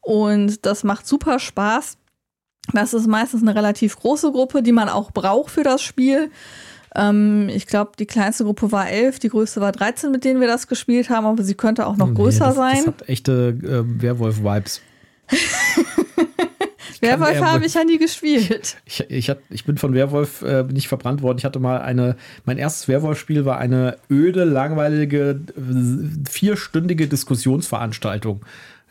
[0.00, 1.98] Und das macht super Spaß.
[2.72, 6.30] Das ist meistens eine relativ große Gruppe, die man auch braucht für das Spiel.
[6.96, 10.48] Ähm, ich glaube, die kleinste Gruppe war elf, die größte war 13, mit denen wir
[10.48, 12.76] das gespielt haben, aber sie könnte auch noch nee, größer das, sein.
[12.76, 14.80] Das hat echte äh, Werwolf-Vibes.
[17.02, 18.76] Werwolf habe ich ja nie gespielt.
[18.86, 21.38] Ich, ich, hat, ich bin von Werwolf äh, nicht verbrannt worden.
[21.38, 25.40] Ich hatte mal eine, mein erstes Werwolf-Spiel war eine öde, langweilige,
[26.28, 28.42] vierstündige Diskussionsveranstaltung.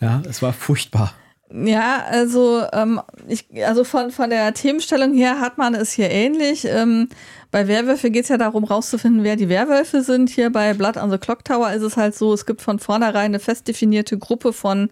[0.02, 1.14] Ja, es war furchtbar.
[1.54, 6.66] Ja, also, ähm, ich, also von, von der Themenstellung her hat man es hier ähnlich.
[6.66, 7.10] Ähm,
[7.52, 10.32] bei Werwölfe geht es ja darum, rauszufinden, wer die Werwölfe sind.
[10.32, 13.26] Hier bei Blood on the Clock Tower ist es halt so, es gibt von vornherein
[13.26, 14.90] eine fest definierte Gruppe von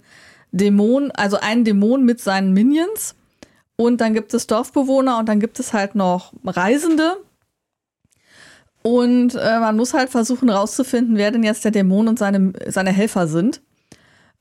[0.51, 3.15] Dämonen, also einen Dämon mit seinen Minions.
[3.75, 7.17] Und dann gibt es Dorfbewohner und dann gibt es halt noch Reisende.
[8.83, 12.91] Und äh, man muss halt versuchen rauszufinden, wer denn jetzt der Dämon und seine, seine
[12.91, 13.61] Helfer sind.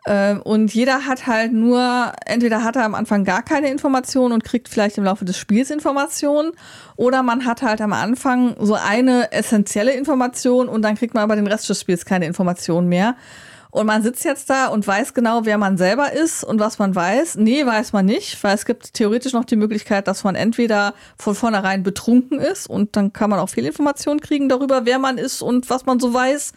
[0.06, 4.44] Ähm, und jeder hat halt nur, entweder hat er am Anfang gar keine Informationen und
[4.44, 6.52] kriegt vielleicht im Laufe des Spiels Informationen,
[6.96, 11.36] oder man hat halt am Anfang so eine essentielle Information und dann kriegt man aber
[11.36, 13.14] den Rest des Spiels keine Informationen mehr.
[13.71, 16.95] Und man sitzt jetzt da und weiß genau, wer man selber ist und was man
[16.95, 17.37] weiß.
[17.37, 21.35] Nee, weiß man nicht, weil es gibt theoretisch noch die Möglichkeit, dass man entweder von
[21.35, 25.43] vornherein betrunken ist und dann kann man auch viel Informationen kriegen darüber, wer man ist
[25.43, 26.53] und was man so weiß.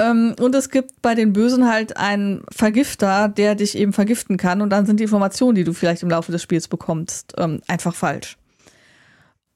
[0.00, 4.60] Ähm, und es gibt bei den Bösen halt einen Vergifter, der dich eben vergiften kann.
[4.60, 7.94] Und dann sind die Informationen, die du vielleicht im Laufe des Spiels bekommst, ähm, einfach
[7.94, 8.36] falsch.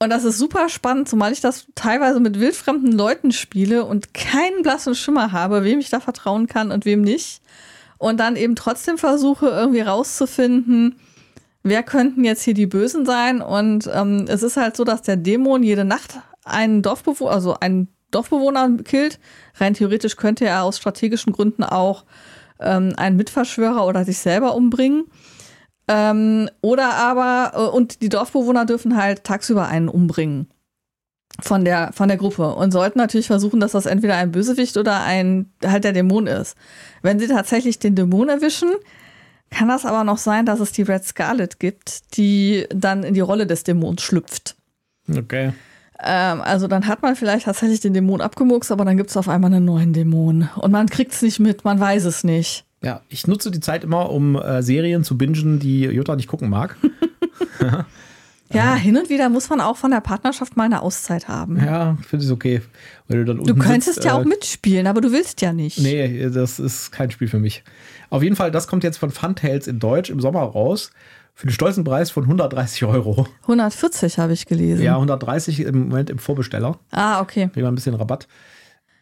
[0.01, 4.61] Und das ist super spannend, zumal ich das teilweise mit wildfremden Leuten spiele und keinen
[4.61, 7.41] blassen Schimmer habe, wem ich da vertrauen kann und wem nicht.
[7.97, 10.95] Und dann eben trotzdem versuche, irgendwie rauszufinden,
[11.63, 13.41] wer könnten jetzt hier die Bösen sein.
[13.41, 17.89] Und ähm, es ist halt so, dass der Dämon jede Nacht einen Dorfbewohner, also einen
[18.11, 19.19] Dorfbewohner killt.
[19.55, 22.05] Rein theoretisch könnte er aus strategischen Gründen auch
[22.61, 25.05] ähm, einen Mitverschwörer oder sich selber umbringen.
[25.89, 30.47] Ähm, oder aber, äh, und die Dorfbewohner dürfen halt tagsüber einen umbringen
[31.41, 35.01] von der, von der Gruppe und sollten natürlich versuchen, dass das entweder ein Bösewicht oder
[35.01, 36.55] ein, halt der Dämon ist.
[37.01, 38.69] Wenn sie tatsächlich den Dämon erwischen,
[39.49, 43.19] kann das aber noch sein, dass es die Red Scarlet gibt, die dann in die
[43.19, 44.55] Rolle des Dämons schlüpft.
[45.09, 45.53] Okay.
[46.03, 49.27] Ähm, also dann hat man vielleicht tatsächlich den Dämon abgemuckst, aber dann gibt es auf
[49.27, 50.49] einmal einen neuen Dämon.
[50.55, 52.65] Und man kriegt es nicht mit, man weiß es nicht.
[52.81, 56.49] Ja, ich nutze die Zeit immer, um äh, Serien zu bingen, die Jutta nicht gucken
[56.49, 56.77] mag.
[58.53, 61.57] ja, hin und wieder muss man auch von der Partnerschaft mal eine Auszeit haben.
[61.57, 62.61] Ja, finde ich okay.
[63.07, 65.79] Weil du, dann du könntest sitzt, ja äh, auch mitspielen, aber du willst ja nicht.
[65.79, 67.63] Nee, das ist kein Spiel für mich.
[68.09, 70.91] Auf jeden Fall, das kommt jetzt von Funtails in Deutsch im Sommer raus.
[71.35, 73.25] Für den stolzen Preis von 130 Euro.
[73.43, 74.83] 140 habe ich gelesen.
[74.83, 76.77] Ja, 130 im Moment im Vorbesteller.
[76.91, 77.47] Ah, okay.
[77.47, 78.27] Kriegen wir ein bisschen Rabatt.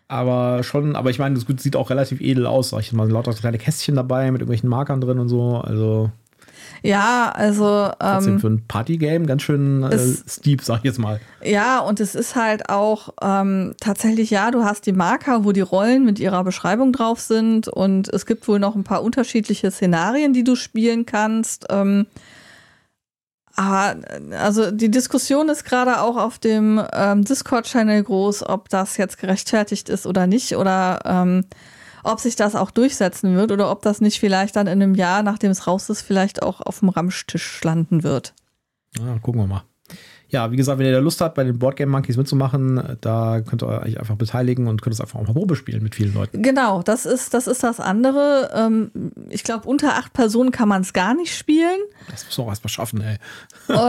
[0.08, 2.70] Aber schon, aber ich meine, das sieht auch relativ edel aus.
[2.70, 5.58] Sag ich mal, lauter kleine Kästchen dabei mit irgendwelchen Markern drin und so.
[5.58, 6.12] Also.
[6.82, 7.89] Ja, also.
[7.99, 11.20] Ähm, für ein Partygame ganz schön äh, steep, sag ich jetzt mal.
[11.43, 15.62] Ja, und es ist halt auch ähm, tatsächlich, ja, du hast die Marker, wo die
[15.62, 17.68] Rollen mit ihrer Beschreibung drauf sind.
[17.68, 21.66] Und es gibt wohl noch ein paar unterschiedliche Szenarien, die du spielen kannst.
[21.70, 22.05] Ähm,
[23.58, 23.95] aber
[24.38, 29.89] also die Diskussion ist gerade auch auf dem ähm, Discord-Channel groß, ob das jetzt gerechtfertigt
[29.89, 30.55] ist oder nicht.
[30.55, 31.43] Oder ähm,
[32.03, 35.24] ob sich das auch durchsetzen wird oder ob das nicht vielleicht dann in einem Jahr,
[35.24, 38.36] nachdem es raus ist, vielleicht auch auf dem Ramstisch landen wird.
[38.99, 39.64] Ja, gucken wir mal.
[40.30, 43.63] Ja, wie gesagt, wenn ihr da Lust habt, bei den Boardgame Monkeys mitzumachen, da könnt
[43.63, 46.41] ihr euch einfach beteiligen und könnt es einfach auch mal Probe spielen mit vielen Leuten.
[46.41, 48.51] Genau, das ist das, ist das andere.
[48.53, 48.91] Ähm,
[49.30, 51.80] ich glaube, unter acht Personen kann man es gar nicht spielen.
[52.11, 53.17] Das muss man auch erstmal schaffen, ey.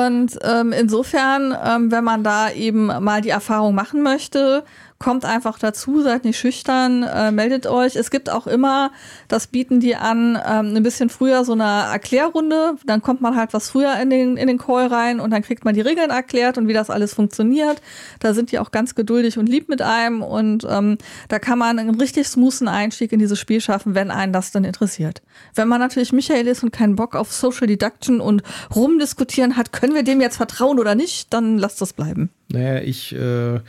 [0.07, 4.63] und ähm, insofern, ähm, wenn man da eben mal die Erfahrung machen möchte,
[4.99, 7.95] kommt einfach dazu, seid nicht schüchtern, äh, meldet euch.
[7.95, 8.91] Es gibt auch immer,
[9.29, 12.75] das bieten die an, ähm, ein bisschen früher so eine Erklärrunde.
[12.85, 15.65] Dann kommt man halt was früher in den, in den Call rein und dann kriegt
[15.65, 17.81] man die Regeln erklärt und wie das alles funktioniert.
[18.19, 21.79] Da sind die auch ganz geduldig und lieb mit einem und ähm, da kann man
[21.79, 25.23] einen richtig smoothen Einstieg in dieses Spiel schaffen, wenn einen das dann interessiert.
[25.55, 28.43] Wenn man natürlich Michael ist und keinen Bock auf Social Deduction und
[28.75, 32.31] rumdiskutieren hat, können wir dem jetzt vertrauen oder nicht, dann lasst das bleiben.
[32.49, 33.61] Naja, ich äh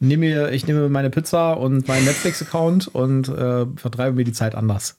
[0.00, 4.98] nehme, ich nehme meine Pizza und meinen Netflix-Account und äh, vertreibe mir die Zeit anders.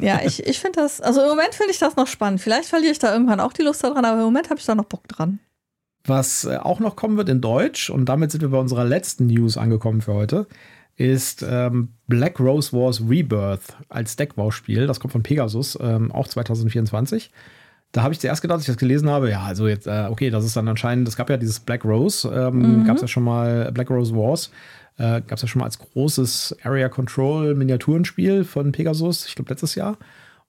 [0.00, 2.40] Ja, ich, ich finde das, also im Moment finde ich das noch spannend.
[2.40, 4.74] Vielleicht verliere ich da irgendwann auch die Lust daran, aber im Moment habe ich da
[4.74, 5.38] noch Bock dran.
[6.04, 9.26] Was äh, auch noch kommen wird in Deutsch, und damit sind wir bei unserer letzten
[9.28, 10.48] News angekommen für heute,
[10.96, 14.86] ist ähm, Black Rose Wars Rebirth als Deckbauspiel.
[14.86, 17.30] Das kommt von Pegasus, ähm, auch 2024.
[17.92, 20.30] Da habe ich zuerst gedacht, als ich das gelesen habe, ja, also jetzt, äh, okay,
[20.30, 22.84] das ist dann anscheinend, es gab ja dieses Black Rose, ähm, mhm.
[22.84, 24.50] gab es ja schon mal, Black Rose Wars,
[24.96, 29.50] äh, gab es ja schon mal als großes Area Control Miniaturenspiel von Pegasus, ich glaube
[29.50, 29.98] letztes Jahr.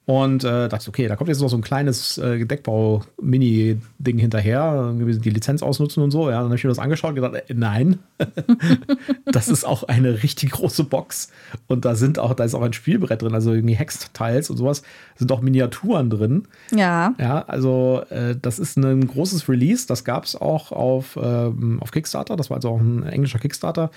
[0.05, 5.29] Und äh, dachte, okay, da kommt jetzt noch so ein kleines äh, Deckbau-Mini-Ding hinterher, die
[5.29, 6.29] Lizenz ausnutzen und so.
[6.29, 7.99] Ja, dann habe ich mir das angeschaut und gedacht, äh, nein,
[9.31, 11.31] das ist auch eine richtig große Box.
[11.67, 14.83] Und da sind auch, da ist auch ein Spielbrett drin, also irgendwie Hex-Tiles und sowas,
[15.15, 16.47] sind auch Miniaturen drin.
[16.75, 17.13] Ja.
[17.17, 19.87] Ja, also äh, das ist ein großes Release.
[19.87, 22.35] Das gab es auch auf, ähm, auf Kickstarter.
[22.35, 23.89] Das war also auch ein englischer Kickstarter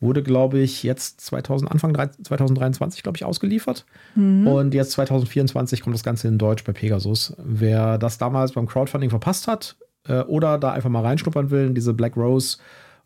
[0.00, 3.86] wurde, glaube ich, jetzt 2000, Anfang 2023, glaube ich, ausgeliefert.
[4.14, 4.46] Mhm.
[4.46, 7.34] Und jetzt 2024 kommt das Ganze in Deutsch bei Pegasus.
[7.42, 9.76] Wer das damals beim Crowdfunding verpasst hat
[10.08, 12.58] äh, oder da einfach mal reinschnuppern will in diese Black Rose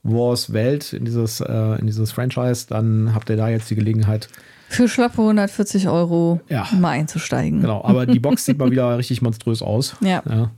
[0.02, 4.28] Wars Welt, in dieses, äh, in dieses Franchise, dann habt ihr da jetzt die Gelegenheit.
[4.68, 6.68] Für schlappe 140 Euro ja.
[6.78, 7.62] mal einzusteigen.
[7.62, 9.96] Genau, aber die Box sieht mal wieder richtig monströs aus.
[10.00, 10.22] Ja.
[10.28, 10.50] ja.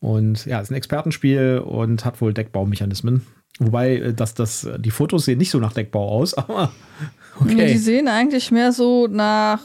[0.00, 3.24] Und ja, ist ein Expertenspiel und hat wohl Deckbaumechanismen.
[3.58, 6.72] Wobei, äh, dass das, die Fotos sehen nicht so nach Deckbau aus, aber
[7.40, 7.66] okay.
[7.66, 9.60] Die sehen eigentlich mehr so nach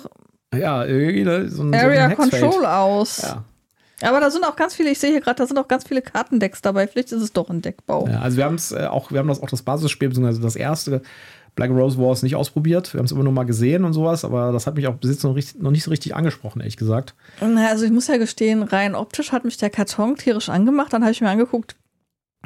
[0.53, 3.21] ja, irgendwie ne, so ein, Area so Control aus.
[3.21, 3.43] Ja.
[4.01, 6.01] Aber da sind auch ganz viele, ich sehe hier gerade, da sind auch ganz viele
[6.01, 6.87] Kartendecks dabei.
[6.87, 8.07] Vielleicht ist es doch ein Deckbau.
[8.07, 10.55] Ja, also wir haben es äh, auch, wir haben das auch das Basisspiel, beziehungsweise das
[10.55, 11.01] erste
[11.55, 12.93] Black Rose Wars nicht ausprobiert.
[12.93, 15.11] Wir haben es immer nur mal gesehen und sowas, aber das hat mich auch bis
[15.11, 17.15] jetzt noch, richtig, noch nicht so richtig angesprochen, ehrlich gesagt.
[17.41, 20.93] Also ich muss ja gestehen, rein optisch hat mich der Karton tierisch angemacht.
[20.93, 21.75] Dann habe ich mir angeguckt,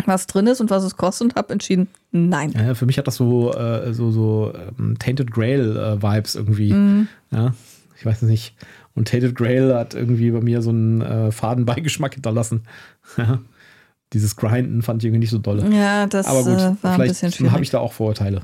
[0.06, 2.52] was drin ist und was es kostet und habe entschieden, nein.
[2.52, 6.74] Ja, für mich hat das so, äh, so, so ähm, Tainted Grail-Vibes äh, irgendwie.
[6.74, 7.08] Mhm.
[7.32, 7.54] Ja,
[7.98, 8.56] ich weiß nicht.
[8.96, 12.64] Und Tainted Grail hat irgendwie bei mir so einen äh, faden Beigeschmack hinterlassen.
[14.14, 15.68] Dieses Grinden fand ich irgendwie nicht so dolle.
[15.76, 17.52] Ja, das Aber gut, äh, war ein bisschen schwierig.
[17.52, 18.44] habe ich da auch Vorurteile.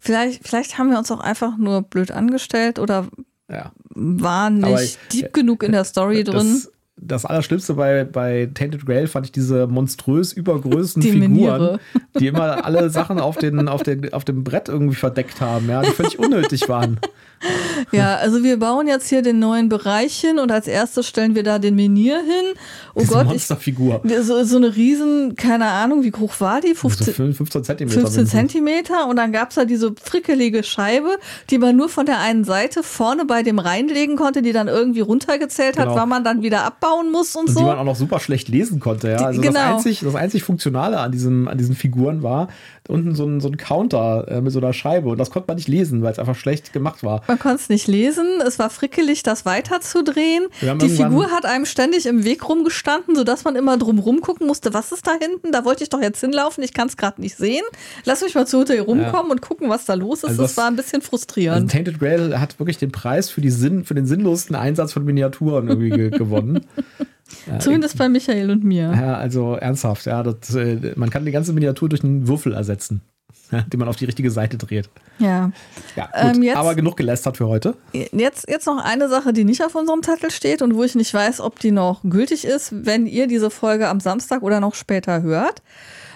[0.00, 3.06] Vielleicht, vielleicht haben wir uns auch einfach nur blöd angestellt oder
[3.48, 3.70] ja.
[3.90, 6.62] waren nicht ich, deep genug in der Story drin.
[7.02, 11.80] Das, Allerschlimmste bei, bei Tainted Grail fand ich diese monströs übergrößten die Figuren, Meniere.
[12.18, 15.82] die immer alle Sachen auf, den, auf, den, auf dem Brett irgendwie verdeckt haben, ja,
[15.82, 16.98] die völlig unnötig waren.
[17.90, 21.42] Ja, also wir bauen jetzt hier den neuen Bereich hin und als erstes stellen wir
[21.42, 22.54] da den Menir hin.
[22.94, 23.26] Oh Diese Gott.
[23.26, 24.02] Monsterfigur.
[24.04, 26.74] Ich, so, so eine riesen, keine Ahnung, wie hoch war die?
[26.74, 28.00] 15, 15 Zentimeter.
[28.00, 31.16] 15 Zentimeter und dann gab es da diese frickelige Scheibe,
[31.48, 35.00] die man nur von der einen Seite vorne bei dem reinlegen konnte, die dann irgendwie
[35.00, 35.96] runtergezählt hat, genau.
[35.96, 37.60] weil man dann wieder abbauen muss und, und so.
[37.60, 39.16] Die man auch noch super schlecht lesen konnte, ja.
[39.18, 39.54] Also genau.
[39.54, 42.48] das, einzig, das einzig Funktionale an, diesem, an diesen Figuren war,
[42.88, 45.56] unten so ein, so ein Counter äh, mit so einer Scheibe und das konnte man
[45.56, 47.22] nicht lesen, weil es einfach schlecht gemacht war.
[47.28, 50.46] Man konnte es nicht lesen, es war frickelig, das weiterzudrehen.
[50.60, 54.92] Die Figur hat einem ständig im Weg rumgestanden, sodass man immer drumrum gucken musste, was
[54.92, 55.52] ist da hinten?
[55.52, 57.64] Da wollte ich doch jetzt hinlaufen, ich kann es gerade nicht sehen.
[58.04, 59.32] Lass mich mal zu ihr rumkommen ja.
[59.32, 60.24] und gucken, was da los ist.
[60.24, 61.62] Also das, das, war ein bisschen frustrierend.
[61.62, 65.04] Also Tainted Grail hat wirklich den Preis für, die Sinn, für den sinnlosen Einsatz von
[65.04, 66.66] Miniaturen irgendwie gewonnen.
[67.58, 68.92] Zumindest bei Michael und mir.
[68.94, 73.02] Ja, also ernsthaft, ja, das, äh, man kann die ganze Miniatur durch einen Würfel ersetzen
[73.72, 74.88] die man auf die richtige Seite dreht.
[75.18, 75.50] Ja.
[75.96, 77.74] ja gut, ähm, jetzt, aber genug gelästert für heute.
[77.92, 81.12] Jetzt, jetzt noch eine Sache, die nicht auf unserem Zettel steht und wo ich nicht
[81.12, 85.22] weiß, ob die noch gültig ist, wenn ihr diese Folge am Samstag oder noch später
[85.22, 85.62] hört.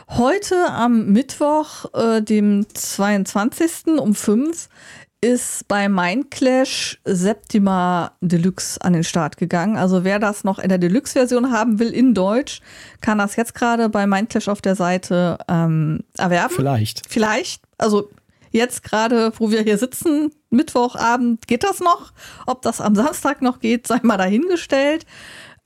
[0.09, 3.99] Heute am Mittwoch, äh, dem 22.
[3.99, 4.69] um 5
[5.25, 9.79] ist bei Mindclash Septima Deluxe an den Start gegangen.
[9.79, 12.61] Also wer das noch in der Deluxe-Version haben will in Deutsch,
[13.01, 16.53] kann das jetzt gerade bei Mindclash auf der Seite ähm, erwerben.
[16.55, 17.05] Vielleicht.
[17.09, 17.63] Vielleicht.
[17.79, 18.11] Also
[18.51, 22.13] jetzt gerade, wo wir hier sitzen, Mittwochabend, geht das noch?
[22.47, 25.07] Ob das am Samstag noch geht, sei mal dahingestellt.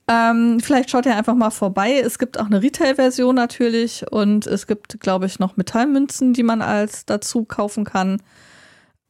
[0.07, 1.99] Ähm, vielleicht schaut ihr einfach mal vorbei.
[1.99, 6.61] Es gibt auch eine Retail-Version natürlich und es gibt, glaube ich, noch Metallmünzen, die man
[6.61, 8.21] als dazu kaufen kann.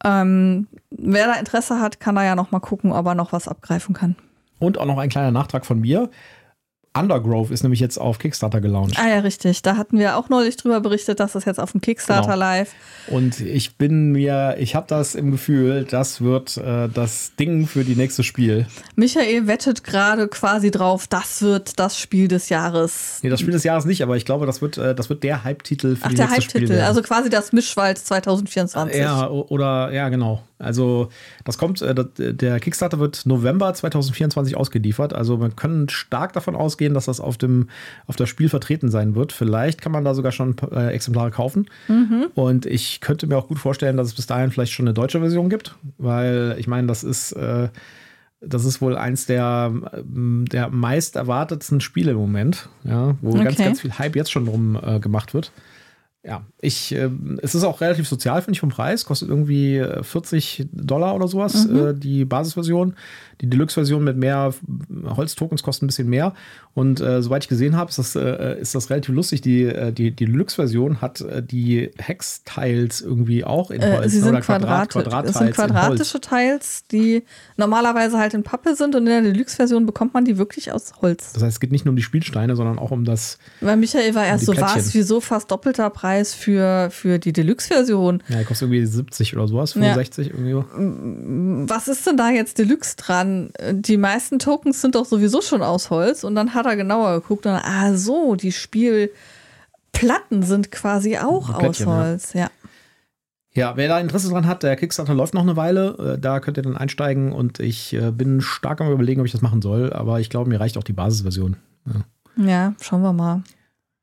[0.04, 3.48] Ähm, wer da Interesse hat, kann da ja noch mal gucken, ob er noch was
[3.48, 4.16] abgreifen kann.
[4.60, 6.10] Und auch noch ein kleiner Nachtrag von mir.
[7.00, 8.98] Undergrove ist nämlich jetzt auf Kickstarter gelauncht.
[8.98, 9.62] Ah ja, richtig.
[9.62, 12.40] Da hatten wir auch neulich drüber berichtet, dass das jetzt auf dem Kickstarter genau.
[12.40, 12.72] live.
[13.08, 17.84] Und ich bin mir, ich habe das im Gefühl, das wird äh, das Ding für
[17.84, 18.68] die nächste Spiel.
[18.96, 23.20] Michael wettet gerade quasi drauf, das wird das Spiel des Jahres.
[23.22, 25.44] Nee, das Spiel des Jahres nicht, aber ich glaube, das wird, äh, das wird der
[25.44, 26.64] Hype-Titel für Ach, die nächste Spiel.
[26.64, 29.00] Ach, der Hype-Titel, also quasi das Mischwald 2024.
[29.00, 30.44] Ja, oder, ja, genau.
[30.60, 31.08] Also
[31.46, 35.14] das kommt, äh, der Kickstarter wird November 2024 ausgeliefert.
[35.14, 37.70] Also man kann stark davon ausgehen, dass das auf dem
[38.08, 39.32] auf das Spiel vertreten sein wird.
[39.32, 41.68] Vielleicht kann man da sogar schon äh, Exemplare kaufen.
[41.88, 42.28] Mhm.
[42.36, 45.20] Und ich könnte mir auch gut vorstellen, dass es bis dahin vielleicht schon eine deutsche
[45.20, 47.70] Version gibt, weil ich meine, das ist äh,
[48.42, 53.44] Das ist wohl eins der, ähm, der meist erwartetsten Spiele im Moment, ja, wo Okay.
[53.44, 55.52] ganz, ganz viel Hype jetzt schon drum äh, gemacht wird.
[56.22, 57.10] Ja, ich, äh,
[57.42, 59.06] es ist auch relativ sozial, finde ich, vom Preis.
[59.06, 61.88] Kostet irgendwie äh, 40 Dollar oder sowas, Mhm.
[61.88, 62.96] äh, die Basisversion.
[63.40, 66.34] Die Deluxe-Version mit mehr äh, Holztokens kostet ein bisschen mehr.
[66.74, 69.40] Und äh, soweit ich gesehen habe, ist das, äh, ist das relativ lustig.
[69.40, 74.12] Die, äh, die, die Deluxe-Version hat äh, die Hex-Tiles irgendwie auch in Äh, Holz.
[74.12, 74.90] sie sind oder Quadrat.
[74.90, 77.24] Quadrat es sind quadratische Teils, die
[77.56, 81.32] normalerweise halt in Pappe sind und in der Deluxe-Version bekommt man die wirklich aus Holz.
[81.32, 84.14] Das heißt, es geht nicht nur um die Spielsteine, sondern auch um das Weil Michael
[84.16, 84.76] war erst die so, Plättchen.
[84.80, 88.24] was, wieso fast doppelter Preis für, für die Deluxe-Version?
[88.30, 91.68] Ja, kostet irgendwie 70 oder sowas, 65 irgendwie.
[91.70, 93.52] Was ist denn da jetzt Deluxe dran?
[93.72, 97.46] Die meisten Tokens sind doch sowieso schon aus Holz und dann hat er genauer geguckt
[97.46, 101.98] und ah so, die Spielplatten sind quasi auch aus Plättchen, ja.
[101.98, 102.50] Holz, ja.
[103.54, 106.16] Ja, wer da Interesse dran hat, der Kickstarter läuft noch eine Weile.
[106.16, 109.32] Äh, Da könnt ihr dann einsteigen und ich äh, bin stark am überlegen, ob ich
[109.32, 111.58] das machen soll, aber ich glaube, mir reicht auch die Basisversion.
[111.86, 112.46] Ja.
[112.46, 113.44] Ja, schauen wir mal.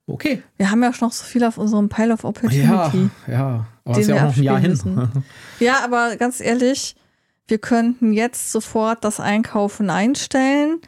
[0.08, 0.42] Okay.
[0.56, 3.10] Wir haben ja noch so viel auf unserem Pile of Ja, Opportunity.
[3.26, 3.66] ja.
[3.84, 5.08] Aber Den ist ja auch noch ein Jahr hin.
[5.60, 6.94] Ja, aber ganz ehrlich,
[7.48, 10.78] wir könnten jetzt sofort das Einkaufen einstellen.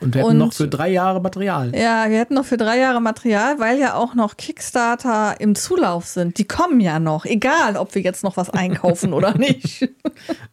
[0.00, 1.74] Und wir hätten Und- noch für drei Jahre Material.
[1.74, 6.06] Ja, wir hätten noch für drei Jahre Material, weil ja auch noch Kickstarter im Zulauf
[6.06, 6.36] sind.
[6.36, 9.88] Die kommen ja noch, egal ob wir jetzt noch was einkaufen oder nicht.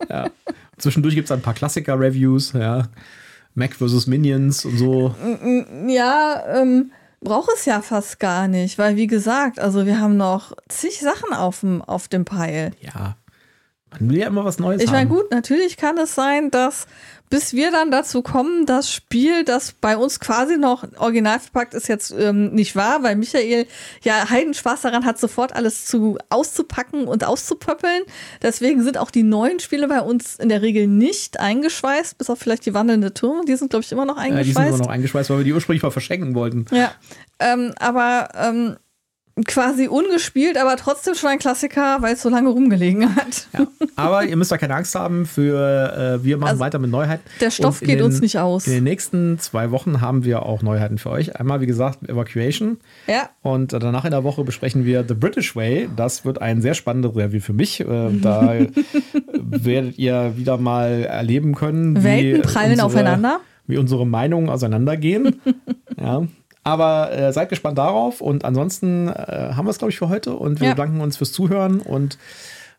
[0.09, 0.29] Ja.
[0.77, 2.83] Zwischendurch gibt es ein paar Klassiker-Reviews, ja.
[3.53, 4.07] Mac vs.
[4.07, 5.13] Minions und so.
[5.87, 6.91] Ja, ähm,
[7.23, 11.33] braucht es ja fast gar nicht, weil wie gesagt, also wir haben noch zig Sachen
[11.33, 12.71] auf dem, auf dem Pile.
[12.81, 13.17] Ja.
[13.99, 16.87] Man will ja immer was Neues Ich meine, gut, natürlich kann es sein, dass
[17.33, 21.87] bis wir dann dazu kommen, das Spiel, das bei uns quasi noch original verpackt ist,
[21.87, 23.65] jetzt ähm, nicht wahr, weil Michael
[24.03, 28.03] ja Heidenspaß daran hat, sofort alles zu auszupacken und auszupöppeln.
[28.43, 32.37] Deswegen sind auch die neuen Spiele bei uns in der Regel nicht eingeschweißt, bis auf
[32.37, 33.47] vielleicht die wandelnde Turm.
[33.47, 34.67] Die sind, glaube ich, immer noch Ja, die sind eingeschweißt.
[34.67, 36.67] immer noch eingeschweißt, weil wir die ursprünglich mal verschenken wollten.
[36.69, 36.91] Ja,
[37.39, 38.75] ähm, aber ähm,
[39.47, 43.47] quasi ungespielt, aber trotzdem schon ein Klassiker, weil es so lange rumgelegen hat.
[43.57, 43.65] Ja.
[43.95, 47.23] Aber ihr müsst da keine Angst haben für, äh, wir machen Also, weiter mit Neuheiten.
[47.41, 48.67] Der Stoff geht den, uns nicht aus.
[48.67, 51.39] In den nächsten zwei Wochen haben wir auch Neuheiten für euch.
[51.39, 52.77] Einmal, wie gesagt, Evacuation.
[53.07, 53.29] Ja.
[53.41, 55.89] Und danach in der Woche besprechen wir The British Way.
[55.95, 57.79] Das wird ein sehr spannendes Review für mich.
[57.81, 58.53] Äh, Da
[59.33, 63.39] werdet ihr wieder mal erleben können, wie Welten prallen unsere, aufeinander.
[63.67, 65.41] wie unsere Meinungen auseinandergehen.
[65.99, 66.27] ja.
[66.63, 68.21] Aber äh, seid gespannt darauf.
[68.21, 70.33] Und ansonsten äh, haben wir es, glaube ich, für heute.
[70.35, 70.73] Und wir Ja.
[70.73, 72.17] bedanken uns fürs Zuhören und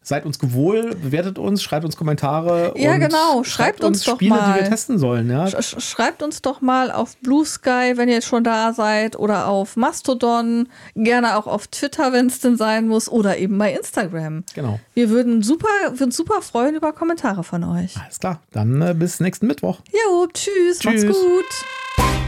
[0.07, 2.75] seid uns gewohl, bewertet uns, schreibt uns Kommentare.
[2.77, 3.43] Ja, und genau.
[3.43, 4.61] Schreibt uns doch Spiele, die mal.
[4.61, 5.31] wir testen sollen.
[5.31, 5.45] Ja.
[5.47, 9.49] Sch- schreibt uns doch mal auf Blue Sky, wenn ihr jetzt schon da seid, oder
[9.49, 14.45] auf Mastodon, gerne auch auf Twitter, wenn es denn sein muss, oder eben bei Instagram.
[14.55, 14.79] Genau.
[14.93, 17.97] Wir würden super, würden super freuen über Kommentare von euch.
[18.03, 18.41] Alles klar.
[18.53, 19.79] Dann äh, bis nächsten Mittwoch.
[19.91, 21.05] Jo, tschüss, Tschüss.
[21.05, 22.24] macht's gut.